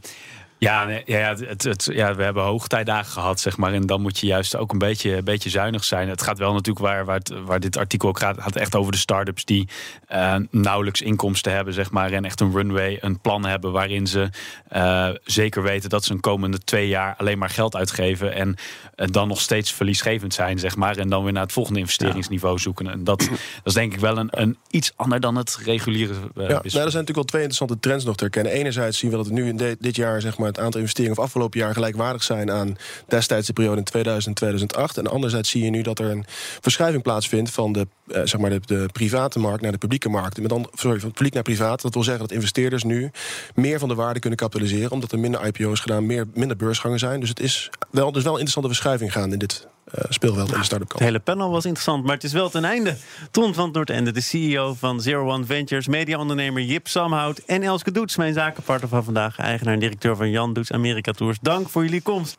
Ja, 0.62 0.88
ja, 1.05 1.37
het, 1.37 1.62
het, 1.62 1.88
ja, 1.92 2.14
we 2.14 2.22
hebben 2.22 2.42
hoogtijdagen 2.42 3.12
gehad, 3.12 3.40
zeg 3.40 3.57
maar. 3.57 3.72
En 3.72 3.87
dan 3.87 4.01
moet 4.01 4.18
je 4.18 4.27
juist 4.27 4.57
ook 4.57 4.72
een 4.72 4.79
beetje, 4.79 5.16
een 5.16 5.25
beetje 5.25 5.51
zuinig 5.51 5.85
zijn. 5.85 6.09
Het 6.09 6.22
gaat 6.22 6.38
wel 6.38 6.53
natuurlijk 6.53 6.87
waar, 6.87 7.05
waar, 7.05 7.18
het, 7.18 7.33
waar 7.44 7.61
dit 7.61 7.77
artikel 7.77 8.09
ook 8.09 8.18
gaat, 8.18 8.40
gaat 8.40 8.57
echt 8.57 8.75
over 8.75 8.92
de 8.92 8.98
start-ups 8.98 9.44
die 9.44 9.68
uh, 10.12 10.37
nauwelijks 10.51 11.01
inkomsten 11.01 11.53
hebben, 11.53 11.75
zeg 11.75 11.90
maar. 11.90 12.12
En 12.12 12.25
echt 12.25 12.40
een 12.40 12.53
runway, 12.53 12.98
een 13.01 13.20
plan 13.20 13.44
hebben 13.44 13.72
waarin 13.72 14.07
ze 14.07 14.29
uh, 14.72 15.09
zeker 15.25 15.62
weten 15.62 15.90
dat 15.90 16.05
ze 16.05 16.12
een 16.12 16.20
komende 16.20 16.59
twee 16.59 16.88
jaar 16.88 17.14
alleen 17.16 17.38
maar 17.38 17.51
geld 17.51 17.77
uitgeven. 17.77 18.35
En 18.35 18.48
uh, 18.96 19.07
dan 19.11 19.29
nog 19.29 19.40
steeds 19.40 19.72
verliesgevend 19.72 20.35
zijn, 20.35 20.59
zeg 20.59 20.77
maar. 20.77 20.96
En 20.96 21.09
dan 21.09 21.25
weer 21.25 21.33
naar 21.33 21.42
het 21.42 21.53
volgende 21.53 21.81
investeringsniveau 21.81 22.59
zoeken. 22.59 22.90
En 22.90 23.05
dat, 23.05 23.18
dat 23.18 23.31
is 23.64 23.75
denk 23.75 23.92
ik 23.92 24.01
wel 24.01 24.18
een, 24.18 24.29
een 24.31 24.57
iets 24.70 24.92
ander 24.96 25.20
dan 25.20 25.37
het 25.37 25.59
reguliere. 25.64 26.12
ja, 26.12 26.20
nou, 26.35 26.53
er 26.53 26.70
zijn 26.70 26.83
natuurlijk 26.83 27.14
wel 27.14 27.25
twee 27.25 27.42
interessante 27.42 27.79
trends 27.81 28.05
nog 28.05 28.16
te 28.16 28.22
herkennen. 28.22 28.53
Enerzijds 28.53 28.98
zien 28.98 29.11
we 29.11 29.16
dat 29.16 29.25
het 29.25 29.35
nu 29.35 29.48
in 29.48 29.57
de, 29.57 29.77
dit 29.81 29.96
jaar, 29.96 30.20
zeg 30.20 30.38
maar 30.38 30.51
het 30.52 30.64
aantal 30.64 30.80
investeringen 30.80 31.18
of 31.18 31.24
afgelopen 31.24 31.60
jaar 31.60 31.72
gelijkwaardig 31.72 32.22
zijn 32.22 32.50
aan 32.50 32.76
destijds 33.06 33.46
de 33.46 33.52
periode 33.52 33.78
in 33.78 33.84
2000 33.84 34.32
2008. 34.34 34.98
En 34.98 35.06
anderzijds 35.06 35.50
zie 35.50 35.64
je 35.64 35.70
nu 35.70 35.82
dat 35.82 35.98
er 35.98 36.10
een 36.10 36.24
verschuiving 36.60 37.02
plaatsvindt 37.02 37.50
van 37.50 37.72
de, 37.72 37.86
eh, 38.06 38.20
zeg 38.24 38.40
maar 38.40 38.50
de, 38.50 38.60
de, 38.66 38.88
private 38.92 39.38
markt 39.38 39.62
naar 39.62 39.72
de 39.72 39.78
publieke 39.78 40.08
markt. 40.08 40.40
Met 40.40 40.48
dan, 40.48 40.68
sorry, 40.74 41.00
van 41.00 41.12
publiek 41.12 41.34
naar 41.34 41.42
privaat. 41.42 41.82
Dat 41.82 41.94
wil 41.94 42.02
zeggen 42.02 42.22
dat 42.22 42.32
investeerders 42.32 42.82
nu 42.82 43.10
meer 43.54 43.78
van 43.78 43.88
de 43.88 43.94
waarde 43.94 44.20
kunnen 44.20 44.38
kapitaliseren, 44.38 44.90
omdat 44.90 45.12
er 45.12 45.18
minder 45.18 45.46
IPO's 45.46 45.80
gedaan, 45.80 46.06
meer, 46.06 46.26
minder 46.34 46.56
beursgangen 46.56 46.98
zijn. 46.98 47.20
Dus 47.20 47.28
het 47.28 47.40
is 47.40 47.70
wel, 47.90 48.12
dus 48.12 48.22
wel 48.22 48.32
een 48.32 48.38
interessante 48.38 48.68
verschuiving 48.68 49.12
gaande 49.12 49.32
in 49.32 49.38
dit 49.38 49.66
uh, 49.98 50.05
speelveld 50.09 50.52
in 50.52 50.59
de 50.59 50.64
start-up 50.64 50.88
kant. 50.88 51.00
Het 51.00 51.09
hele 51.09 51.20
panel 51.20 51.50
was 51.50 51.64
interessant, 51.64 52.05
maar 52.05 52.14
het 52.14 52.24
is 52.24 52.33
wel 52.33 52.50
ten 52.50 52.64
einde. 52.64 52.96
Ton 53.31 53.55
van 53.55 53.64
het 53.64 53.74
Noordende, 53.74 54.11
de 54.11 54.20
CEO 54.20 54.74
van 54.74 55.00
Zero 55.00 55.31
One 55.31 55.44
Ventures, 55.44 55.87
mediaondernemer 55.87 56.62
Jip 56.62 56.88
Samhout 56.88 57.38
en 57.38 57.62
Elske 57.62 57.92
Doets, 57.92 58.16
mijn 58.16 58.35
zakenpartner 58.35 58.88
van 58.88 59.05
vandaag, 59.05 59.38
eigenaar 59.38 59.74
en 59.74 59.81
directeur 59.81 60.16
van 60.16 60.31
Jan 60.31 60.52
Doets 60.52 60.72
Amerika 60.72 61.12
Tours. 61.12 61.38
Dank 61.40 61.68
voor 61.68 61.85
jullie 61.85 62.02
komst. 62.02 62.38